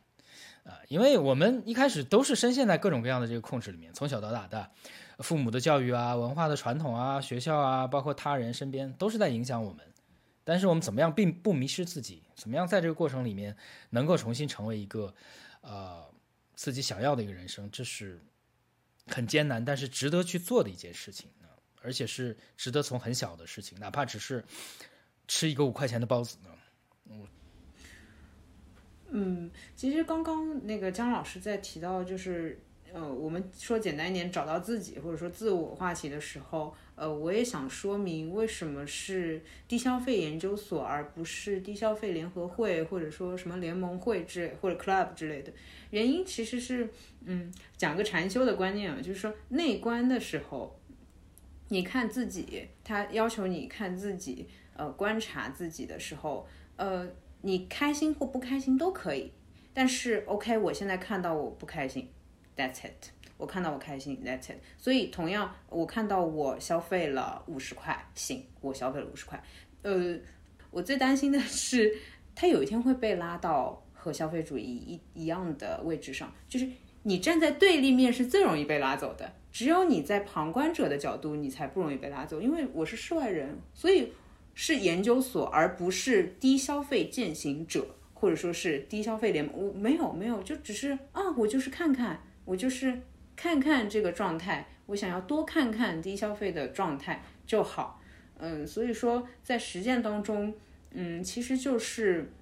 [0.65, 4.71] 啊，因为我们一开始都是深陷在各种各样的这个控制里面，从小到大的。
[5.19, 9.87] 父母的教育啊，文化的传统啊，学校啊，包括他人身边，都是在影响我们。
[10.43, 12.23] 但是我们怎么样并不迷失自己？
[12.35, 13.57] 怎么样在这个过程里面
[13.91, 15.15] 能够重新成为一个，
[15.61, 16.05] 呃，
[16.57, 17.71] 自己想要的一个人生？
[17.71, 18.21] 这是
[19.07, 21.31] 很艰难，但是值得去做的一件事情。
[21.83, 24.45] 而且是值得从很小的事情，哪怕只是
[25.29, 26.51] 吃一个五块钱的包子呢。
[27.11, 27.27] 嗯，
[29.11, 32.59] 嗯，其实刚刚那个姜老师在提到就是。
[32.95, 45.51] 呃，我们说简单一点，找到自己或者说自我话题的时候，呃，我也想说明为什么是低消费研究所，而不是低消费联合会或者说什么联盟会之类或者 club 之类的。
[45.89, 46.87] 原因其实是，
[47.25, 50.79] 嗯，讲个禅修的观念啊，就是说内观的时候，
[51.73, 54.47] 你看自己，他要求你看自己，
[54.77, 56.47] 呃，观察自己的时候，
[56.77, 57.09] 呃，
[57.41, 59.33] 你开心或不开心都可以，
[59.73, 62.11] 但是 OK，我现在看到我不开心。
[62.55, 63.09] That's it，
[63.39, 64.59] 我看到我开心，That's it。
[64.77, 69.43] 所以同样，我看到我消费了五十块，行，我消费了五十块。
[69.81, 70.19] 呃，
[70.71, 71.97] 我最担心的是，
[72.35, 76.69] 他有一天会被拉到和消费主义一一样的位置上，就是
[77.05, 82.41] 你站在对立面是最容易被拉走的，只有你在旁观者的角度，你才不容易被拉走。
[82.41, 84.13] 因为我是世外人，所以
[84.55, 89.55] 是研究所，而不是低消费践行者，或者说是低消费联盟。
[89.55, 92.21] 我没有没有，就只是啊，我就是看看。
[92.45, 93.01] 我就是
[93.37, 98.01] 看看这个状态，我想要多看看低消费的状态就好。
[98.39, 100.53] 嗯，所以说在实践当中，
[100.91, 102.33] 嗯，其实就是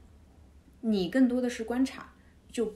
[0.80, 2.10] 你更多的是观察，
[2.50, 2.72] 就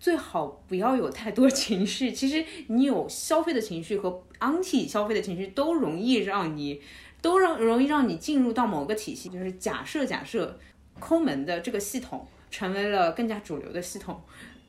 [0.00, 2.10] 最好不要有太多情绪。
[2.12, 6.82] 其实你有消费的情绪和 anti 消费的情绪，都容易让你
[7.22, 9.28] 都让容易让你进入到某个体系。
[9.28, 10.58] 就是假设假设
[10.98, 14.20] 抠门的这个系统成为了更加主流的系统。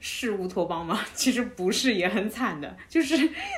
[0.03, 0.99] 是乌托邦吗？
[1.13, 2.75] 其实不是，也很惨的。
[2.89, 3.15] 就是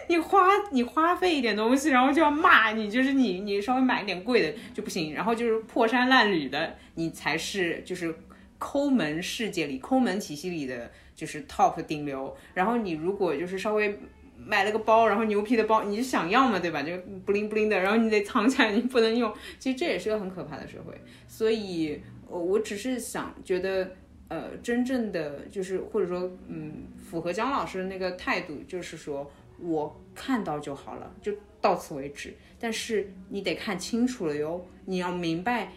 [0.10, 8.14] 你花你花费一点东西，然后就要骂你，就是你你稍微买一点贵的就不行，然后就是破山烂铝的，你才是就是
[8.60, 10.92] 抠门世界里抠门体系里的
[11.24, 12.36] 就是 top 顶流。
[12.54, 13.98] 然后你如果就是稍微
[14.38, 16.84] 买了个包，然后牛皮的包，你就想要嘛，对吧？
[16.84, 19.34] 就不灵不灵的，然后你得藏起来，你不能用。
[19.60, 20.94] 其实这也是个很可怕的社会。
[21.28, 23.96] 所以，我我只是想觉得。
[24.30, 32.34] 呃，真正的就是或者说，嗯，符合姜老师的那个态度，就是说我看到就好了，就到此为止。
[32.58, 35.72] 但是你得看清楚了哟，你要明白，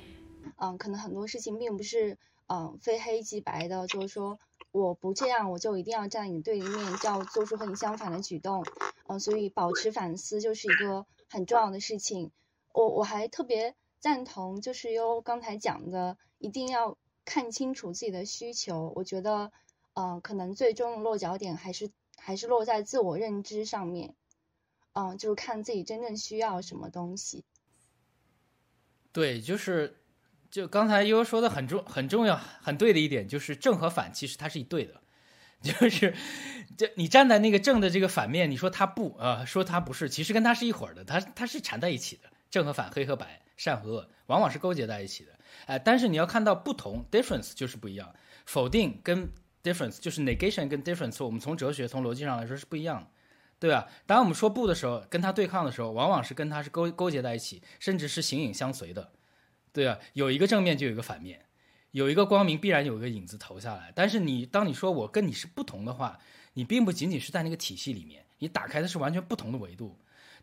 [0.56, 2.16] 嗯，可能很多事情并不是
[2.46, 4.38] 嗯非黑即白的，就是说
[4.80, 8.64] 我不这样，我就一定要站在你对立面，就要做出和你相反的举动。
[9.06, 12.30] 嗯，所以保持反思就是一个很重要的事情。
[12.72, 16.96] 我我还特别赞同，就是优刚才讲的，一定要。
[17.28, 19.50] 看清楚自己的需求，我觉得，
[19.94, 24.14] 呃，可能最终落脚点还是还是落在自我认知上面，
[24.92, 27.44] 嗯，就是看自己真正需要什么东西。
[29.10, 29.96] 对，就是，
[30.56, 34.94] 就刚才悠悠说的很重很重要很对的一点，就是正和反其实它是一对的，
[35.60, 36.14] 就是
[36.78, 45.32] 这你站在那个正的这个反面，你说他不啊、说他不是，其实跟他是一伙的，他他是缠在一起的，正和反，黑和白，善和恶，往往是勾结在一起的。
[45.66, 48.14] 哎，但是你要看到不同，difference 就是不一样，
[48.46, 49.28] 否定跟
[49.62, 53.08] difference 就是 negation 跟 difference，我们从哲学从逻辑上来说是不一样的。
[53.58, 53.86] 对吧？
[54.06, 59.10] 当我们说不的时候，跟他对抗的时候，往往是跟他是勾勾结在一起，甚至是形影相随的，
[59.76, 61.44] 对啊，有一个正面就有一个反面，
[61.90, 63.92] 有一个光明必然有一个影子投下来。
[63.94, 66.18] 但是你当你说我跟你是不同的话，
[66.54, 69.94] 你并不仅仅是在那个体系里面，你打开的是完全不同的维度。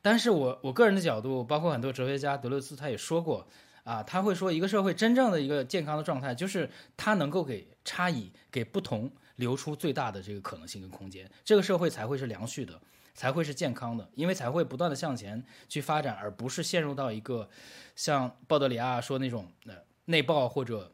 [0.03, 3.47] 但是我我个人的角度，包括很多哲学家德勒兹他也说过
[3.83, 12.79] 啊，他会说一个社会真正的一个健康的状态，就是它能够给差异、给不同留出最大的这个可能性跟空间，这个社会才会是良序的。
[13.13, 17.49] 才会是健康的，因为才会不断的向前去发展，而不是陷入到一个
[17.95, 20.93] 像鲍德里亚说那种呃内爆或者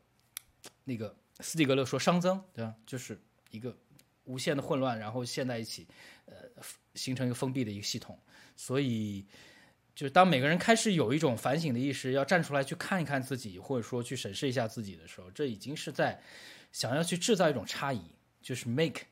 [0.84, 2.76] 那个斯蒂格勒说熵增，对吧？
[2.86, 3.20] 就是
[3.52, 3.76] 一个
[4.26, 5.88] 无限的混乱，然后陷在一起，
[6.26, 6.36] 呃，
[6.94, 8.20] 形成一个封闭的一个系统。
[8.56, 9.26] 所以，
[9.96, 16.22] 就是当每个人开始有一种反省的意识，要站出来去看一看自己，或者说去审视一下自己的时候，这已经是在
[16.74, 18.02] 想要去制造一种差异，
[18.42, 19.04] 就是 make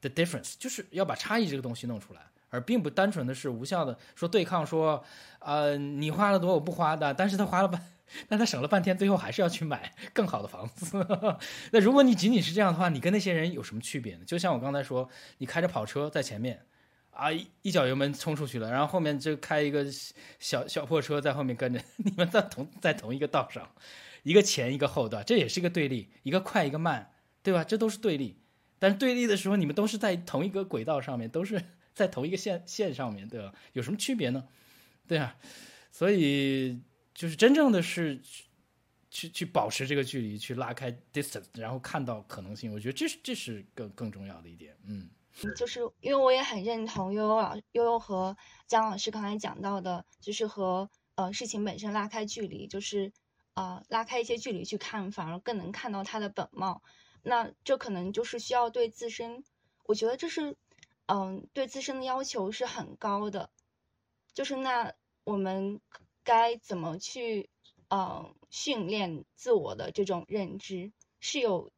[0.00, 2.22] the difference，就是要把差异这个东西弄出来。
[2.54, 5.04] 而并不单纯的是无效的说对抗，说，
[5.40, 7.82] 呃，你花了多我不花的，但是他花了半，
[8.28, 11.04] 但他省了半天，最后还是要去买更好的房子。
[11.72, 14.24] 那如果你仅仅是这样的话，你跟那些人有什么区别呢？
[14.24, 16.64] 就像我刚才说，你开着跑车在前面，
[17.10, 17.32] 啊，
[17.62, 19.84] 一脚油门冲出去了，然后后面就开一个
[20.38, 23.68] 小小破车在后面跟着， 你们在同在同一个道上，
[24.22, 25.24] 一个前一个后，对吧？
[25.26, 27.10] 这也是一个对立，一个快一个慢，
[27.42, 27.64] 对吧？
[27.64, 28.38] 这都是对立，
[28.78, 31.60] 但是对立的时候，你们都是在同一个轨道上面，都是。
[31.94, 33.54] 在同一个线线上面，对吧？
[33.72, 34.48] 有什么区别呢？
[35.06, 35.36] 对啊，
[35.92, 36.80] 所以
[37.14, 38.20] 就是真正的是
[39.10, 42.72] 去去保持这个距离，去拉开 distance，然后看到可能性。
[42.72, 44.76] 我觉得这是这是更更重要的一点。
[44.86, 45.08] 嗯，
[45.54, 48.36] 就是因为我也很认同悠悠老悠悠和
[48.66, 53.12] 姜老师刚才讲到的，就是和呃事情本身拉开距离，就是
[53.54, 56.82] 呃拉开一些距离去看，反而更能看到它的本貌。
[57.22, 59.44] 那这可能就是需要对自身，
[59.84, 60.56] 我觉得这是。
[61.06, 63.50] 嗯，对自身的要求是很高的，
[64.32, 64.94] 就是那
[65.24, 65.80] 我们
[66.22, 67.50] 该怎么去
[67.88, 70.92] 嗯训练自我的这种认知？
[71.20, 71.70] 是有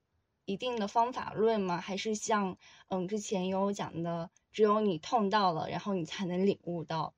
[0.45, 1.81] 一定的方法论吗？
[1.81, 2.57] 还是像
[2.89, 7.13] 嗯之前有讲的，只有你痛到了，然后你才能领悟到？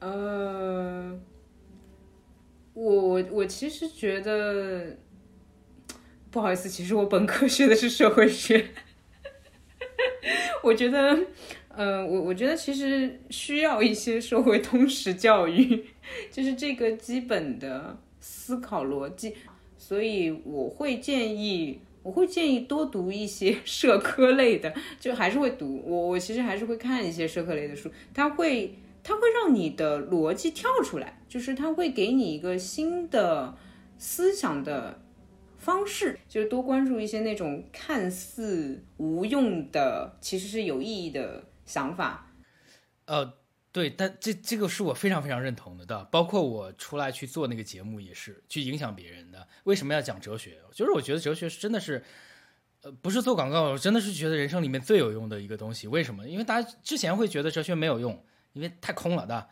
[0.00, 1.18] 呃，
[2.74, 4.98] 我我我其实觉得
[6.30, 8.74] 不好意思，其实我本科学的是社会学。
[10.62, 11.18] 我觉得，
[11.68, 15.84] 呃，我我觉得其实需要一些社会通识教育，
[16.30, 19.34] 就是这个基本的思考逻辑。
[19.76, 25.82] 所以我会建议，我会建议多读一些 社科类的，就还是会读。
[25.84, 33.56] 我我其实还是会看一些社科类的书，它会它会让你的逻辑跳出来，就是它会给你一个新的
[33.98, 35.01] 思想的。
[35.62, 42.34] 方式就是多关注一些那种看似无用的，其实是有意义的想法。
[43.04, 43.34] 呃，
[43.70, 49.46] 对，但这这个是我非常非常认同的，包括我出来去做那个节目也是去影响别人的。
[49.62, 50.58] 为什么要讲哲学？
[50.72, 52.02] 就是我觉得哲学是真的是，
[52.82, 55.86] 呃，不是做广告，我真的是觉得人生里面最有用的一个东西。
[55.86, 56.28] 为什么？
[56.28, 59.48] 因为大家之前会觉得哲学没有用，因为太空了的，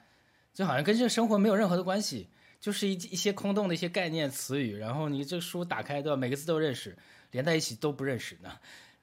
[0.52, 2.30] 就好像跟这个生活没有任何的关系。
[2.60, 6.16] 就是一一些空洞的一些概念词语，然后你这书打开对吧？
[6.16, 6.96] 每个字都认识，
[7.30, 8.52] 连在一起都不认识呢。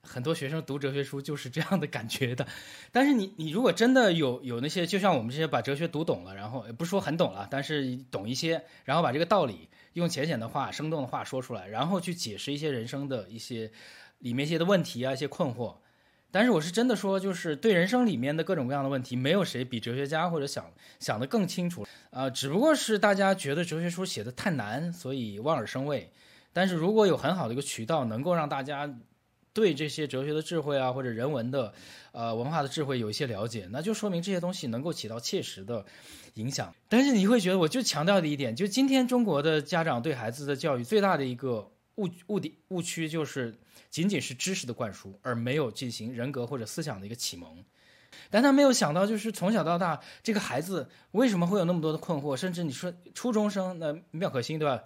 [0.03, 2.47] 很多学生读哲学书就是这样的感觉的。
[2.93, 13.69] 但是你你如果真的有有那些，就像我们这些把哲学读懂了，然后也不是说很懂了，但是懂一些，然后把这个道理用浅显的话、生动的话说出来，然后去解释一些人生的一些
[14.19, 15.75] 里面一些的问题啊、一些困惑。
[16.31, 20.65] 但是我是真的说，就是对人生里面的各种各样的问题，没有谁比哲学家或者想
[20.99, 21.87] 想的更清楚。
[22.09, 26.11] 啊，只不过是大家觉得哲学书写的太难，所以望而生畏。
[26.53, 28.91] 但是如果有很好的一个渠道，能够让大家
[29.53, 31.73] 对这些哲学的智慧啊，或者人文的，
[32.11, 35.85] 呃，文化的智慧有一些了解，那就说明这些东西能够起到切实的
[36.35, 36.73] 影响。
[36.89, 43.55] 但是你会觉得，我就强调的一点，就今天中国的家长对孩子的教育最大的一个误误点误区，就是
[43.89, 47.63] 仅仅是知识的灌输，而没有进行人格或者思想的一个启蒙。
[48.31, 52.35] 但他没有想到，就是从小到大，这个孩子为什么会有那么多的困惑？
[52.35, 54.83] 甚至你说初中生，那妙可心对吧？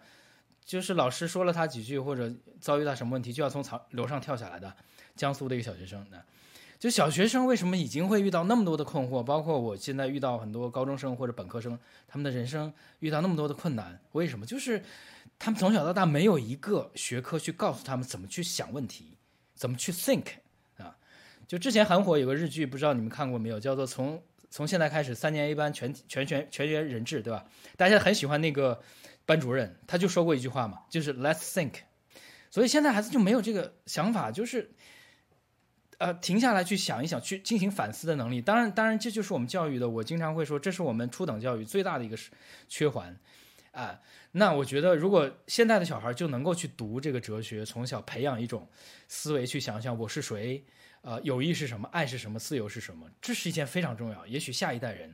[0.66, 4.76] 就是老师说了他几句，或者遭遇到什么问题，就要从草楼上跳下来的。
[5.16, 6.24] 江苏的一个小学生，那
[6.82, 9.22] 就小学生为什么已经会遇到那么多的困惑？
[9.22, 11.78] 包括我现在遇到很多高中生或者本科生，
[12.08, 14.48] 他们的人生遇到那么多的困难，为什么？
[14.48, 14.84] 就是
[15.38, 19.16] 他们从小到大没有一个学科去告诉他们怎么去想问题，
[19.54, 20.26] 怎么去 think
[20.78, 20.98] 啊。
[21.48, 24.20] 就之前很火有个日剧，不知道你们看过没有，叫做《从
[24.50, 27.46] 从现在开始三年 A 班全全全全员人质》，对吧？
[27.78, 28.82] 大家很喜欢那个
[29.28, 31.74] 班主任，他就说过一句话嘛，就是 Let's think。
[32.50, 34.72] 所以现在孩子就没有这个想法，就是
[36.02, 38.42] 呃停下来去想一想，去进行反思的能力。
[38.42, 42.18] 当然，当然这就是我们教育的，我经常会说，这是我们初等教育最大的一个
[42.68, 43.16] 缺环
[43.72, 44.02] 啊。
[44.32, 48.68] 那我觉得，如果现在的小孩就能够去读这个哲学，从小培养一种
[49.08, 50.66] 思维，去想想我是谁，
[51.02, 54.26] 呃，友谊是什么，爱是什么，自由是什么，这是一件非常重要。
[54.26, 55.14] 也许下一代人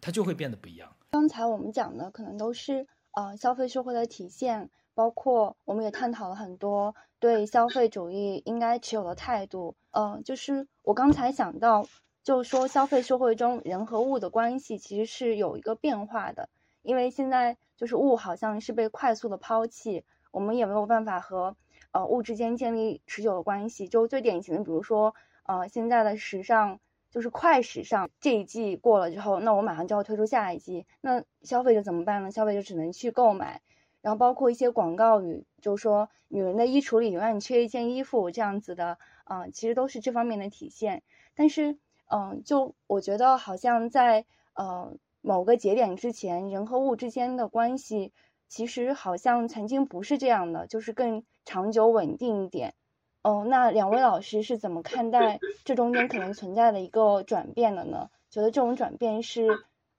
[0.00, 0.96] 他就会变得不一样。
[1.10, 4.70] 刚才我们讲的可能都是呃消费社会的体现。
[4.94, 9.74] 包括我们也探讨了很多对消费主义应该持有的态度。
[9.90, 11.86] 呃，就是我刚才想到，
[12.22, 16.48] 就是说消费社会中人和物的关系其实是有一个变化的，
[16.82, 21.56] 因为现在就是物好像是被快速的抛弃，我们也没有办法和
[21.90, 23.88] 呃物之间建立持久的关系。
[23.88, 25.14] 就最典型的，比如说
[25.44, 26.80] 呃现在的时尚
[27.10, 32.30] 就是快时尚，这一季过了之后，那我马上就要推出下一季，那消费者怎么办呢？
[32.30, 33.60] 消费者只能去购买。
[34.02, 41.02] 然后包括一些广告语，就是说女人的衣橱里永远缺一件衣服这样子的，嗯，其实都是这方面的体现。
[41.34, 41.78] 但是，
[42.10, 48.12] 嗯，就我觉得好像在呃某个节点之前，人和物之间的关系
[48.48, 52.74] 其实好像曾经不是这样的，就是更长久稳定一点。
[53.22, 58.10] 哦，那两位老师是怎么看待 这中间可能存在的一个转变的呢？
[58.30, 59.46] 觉得这种转变是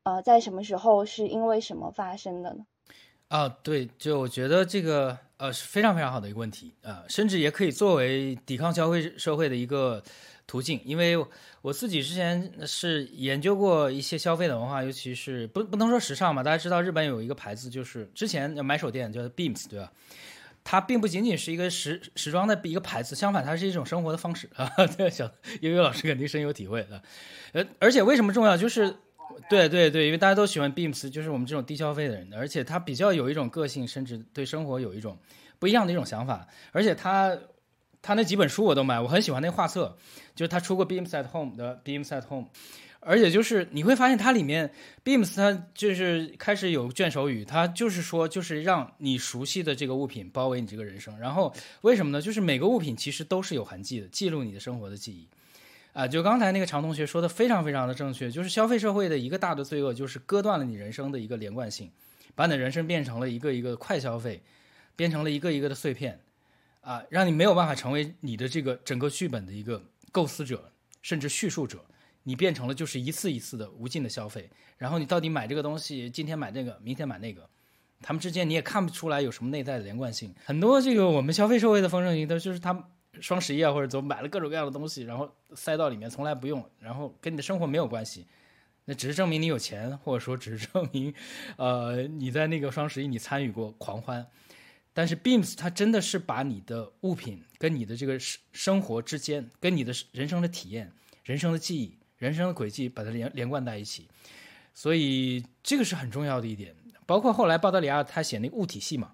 [0.04, 2.66] 呃在什么时候是因为什么发生的呢？
[3.34, 10.04] 啊，对，就我觉得这个呃是非常非常好的一个问题啊，甚至也可以作为抵抗消费社会的一个
[10.46, 10.80] 途径。
[10.86, 11.18] 因为
[11.64, 19.92] 我自己之前是研究过一些消费的文化，尤其是不不能说时尚嘛，大家知道日本有一个牌子，就是之前买手店叫 Beams，对吧？
[20.64, 24.72] 它并不仅仅是一个时时装的一个牌子，相反，它是一种生活的方式啊。
[24.96, 25.28] 这个小
[25.62, 27.02] 悠悠老师肯定深有体会的。
[27.54, 28.56] 呃，而且为什么重要？
[28.56, 28.96] 就是。
[29.50, 35.18] 对对对，因为大家都喜欢 Beams，就是我们这种低消费的人，而且他比较有一种个性，甚至对生活有一种
[35.60, 36.48] 不一样的一种想法。
[36.72, 37.38] 而且他
[38.02, 39.98] 他那几本书我都买，我很喜欢那画册，
[40.36, 42.48] 就是他出过 Beams at Home 的 Beams at Home，
[43.00, 44.72] 而且就是你会发现它里面
[45.04, 51.18] Beams 它就是开始有卷首语，它就是说就是让你熟悉的这个物品包围你这个人生。
[51.20, 52.22] 然后为什么呢？
[52.22, 55.28] 就是每个物品其实都是有痕迹的，记录你的生活的记忆。
[55.94, 61.92] 啊，就刚才那个常同学说的非常非常的正确，就是消费社会的一个大的罪恶，就是割断了你人生的一个连贯性，
[62.34, 64.42] 把你的人生变成了一个一个快消费，
[64.96, 66.20] 变成了一个一个的碎片，
[66.82, 70.72] 啊，让你没有办法成为你的这个整个剧本的一个构思者，
[71.04, 71.86] 甚至叙述者，
[72.24, 77.48] 你变成了就是一次一次的无尽的消费，然后你到底买这个东西，今天买这个，明天买那个，
[78.02, 82.90] 他们之间你也看不出来有什么内在的连贯性，很多这个我们消费社会的丰盛型的，就是他。
[83.22, 88.26] 双十一啊，或者怎么买了各种各样的东西，然后塞到里面，从来不用，然后跟你的生活没有关系，
[88.86, 91.14] 那只是证明你有钱，或者说只是证明，
[91.58, 94.26] 呃，你在那个双十一你参与过狂欢。
[94.96, 100.92] 但是 Beams 它真的是把你的物品跟你的这个生生活之间，跟你的人生的体验、
[101.24, 104.08] 人生的记忆、人生的轨迹，把它连连贯在一起。
[104.74, 106.76] 所以这个是很重要的一点。
[107.06, 109.14] 包括后来鲍德里亚他写那个物体系嘛。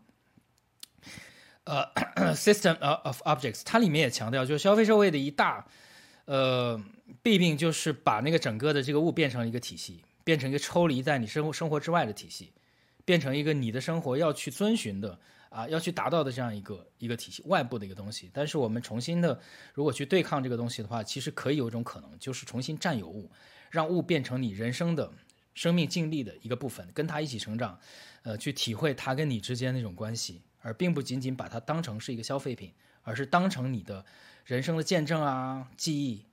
[1.70, 1.86] 呃，
[2.34, 5.67] system of objects，它里面也强调，就是消费社会的一大
[6.26, 6.82] 呃
[7.22, 12.51] 弊病，就是把那个整个的这个物变成一个体系，变成一个抽离在你生活生活之外的体系，
[13.05, 18.32] 变成一个你的生活要去遵循的啊，要去达到的这样一个一个体系，外部的一个东西。
[18.34, 19.39] 但是我们重新的，
[19.76, 23.30] 如果去对抗这个东西的话，其实可以有一种可能，就是重新占有物，
[23.70, 25.11] 让物变成你人生的
[25.53, 27.80] 生命经历的一个部分，跟它一起成长，
[28.24, 30.41] 呃，去体会它跟你之间那种关系。
[30.62, 34.05] 而并不仅仅把它当成是一个消费品，而是当成你的
[34.45, 36.26] 人生的见证啊、记忆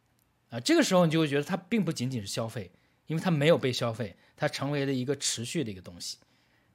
[0.51, 0.61] 啊。
[0.61, 2.71] 这个时候你就会觉得它并不仅仅是消费，
[3.07, 6.19] 因为它没有被消费，它成为了一个持续的一个东西，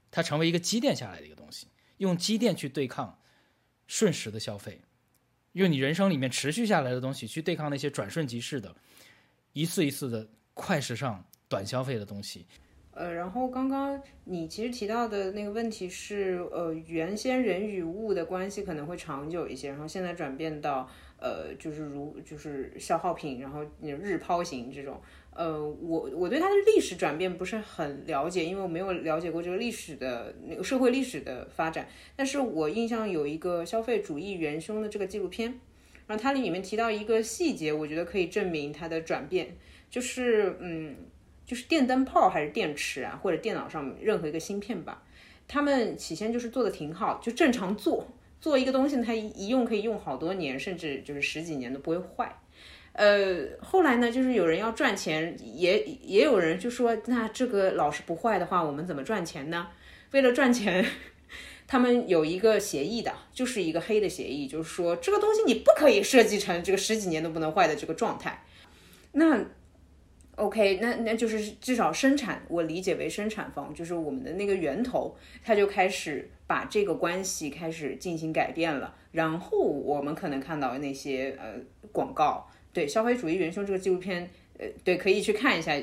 [0.10, 3.20] 它成为一个积淀下来的一个东西，用积淀去对抗
[3.88, 4.82] 瞬时的消费，
[5.54, 8.76] 用你人生里面持续下来的东西去对抗那些转瞬即逝的、
[9.54, 12.45] 一次一次的快时尚、短消费的东西。
[12.94, 25.00] 呃，然后刚刚你其实提到的那个问题是，呃，原先人与物的关系可能会长久一些，然后现在转变到，呃，就是如就是消耗品，然后日抛型这种，
[25.34, 31.88] 呃，我我对它的历史转变不是很了解，因为我没有了解过这个历史的那个社会历史的发展，
[32.18, 35.62] 但是我印象有一个消费主义元凶的这个纪录片，
[36.08, 39.56] 然后它里面提到一个细节，我觉得可以证明它的转变，
[39.89, 40.98] 就是嗯。
[41.52, 45.04] 就是电灯泡还是电池啊，或者电脑上任何一个芯片吧，
[45.49, 48.08] 他们起先就是做的挺好，就正常做
[48.39, 52.34] 做一个东西，它一用可以用好多年，甚至就是十几年都不会坏。
[52.93, 59.68] 呃，后来呢，就是有人要赚钱，也也有人就说，那这个老是不坏的话，我们怎么赚钱呢？
[60.12, 60.86] 为了赚钱，
[61.68, 68.41] 他们有一个协议的，就是一个黑的协议，就是说这个东西你不可以设计成这个十几年都不能坏的这个状态。
[69.12, 69.38] 那
[70.36, 78.96] OK，那那就是至少生产，我理解为生产方，就是我们的那个源头，他就开始把这个关系开始进行改变了。
[79.12, 81.56] 然后我们可能看到那些呃
[81.92, 82.48] 广告。
[82.74, 85.74] 对《消费主义元凶》这个纪录片，呃，对，可以去看一下，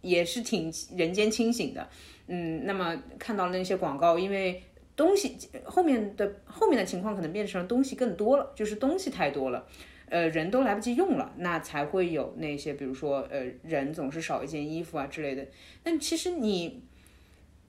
[0.00, 1.86] 也是挺人间清醒的。
[2.26, 4.62] 嗯，那么看到了那些广告，因为
[4.96, 9.66] 东西后面的后面的情况可能变成了东西更多了，就是东西太多了，
[10.10, 15.46] 呃，人都来不及用了，那才会有那些，比如说，呃，人总是少一件衣服啊之类的。
[15.82, 16.82] 但其实你，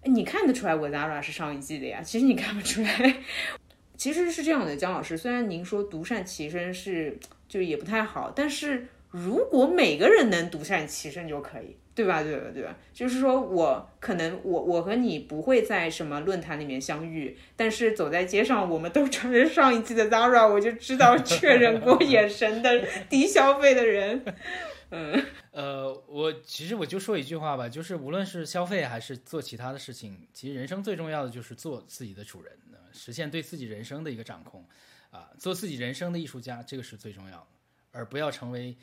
[0.04, 2.02] 你看得出来，我 Zara 是上一季的呀。
[2.02, 3.24] 其实你看不出来。
[3.98, 7.18] 其实是这样的，姜老师，虽然您说独善其身是。
[7.50, 12.22] 就也不太好，但是如果每个人能独善其身就可以，对吧？
[12.24, 12.52] 对吧？
[12.54, 12.78] 对吧？
[12.94, 24.24] 就是说我可能我我和你不会在什么论坛里面相遇，但是走在街上，我们都穿着上一季的 Zara，我就知道确认过眼神的低消费的人。
[24.92, 32.52] 嗯，呃，我其实我就说一句话吧，就是无论是消费还是做其他的事情，其实人生最重要的就是做自己的主人，
[32.92, 34.66] 实现对自己人生的一个掌控。
[35.12, 37.48] 啊，做自己人生的艺术家，这个是最重要的，
[37.92, 38.78] 而不要成为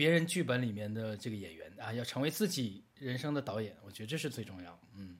[0.00, 4.80] 别人剧本里面的这个演员啊，要成为自己人生的导演，我觉得这是最重要。
[4.96, 5.18] 嗯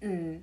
[0.00, 0.42] 嗯，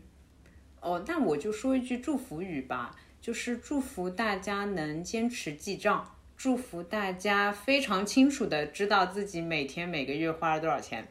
[0.82, 11.08] 哦，那我就说一句祝福语吧，就是祝福大家能坚持记账，祝福大家非常清楚的知道自己每天每个月花了多少钱。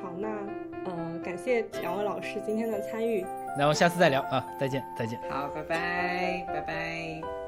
[0.00, 0.28] 好，那
[0.84, 3.26] 呃，感谢两位老师今天的参与。
[3.58, 5.20] 那我下次再聊啊，再见，再见。
[5.28, 7.39] 好，拜拜，拜拜。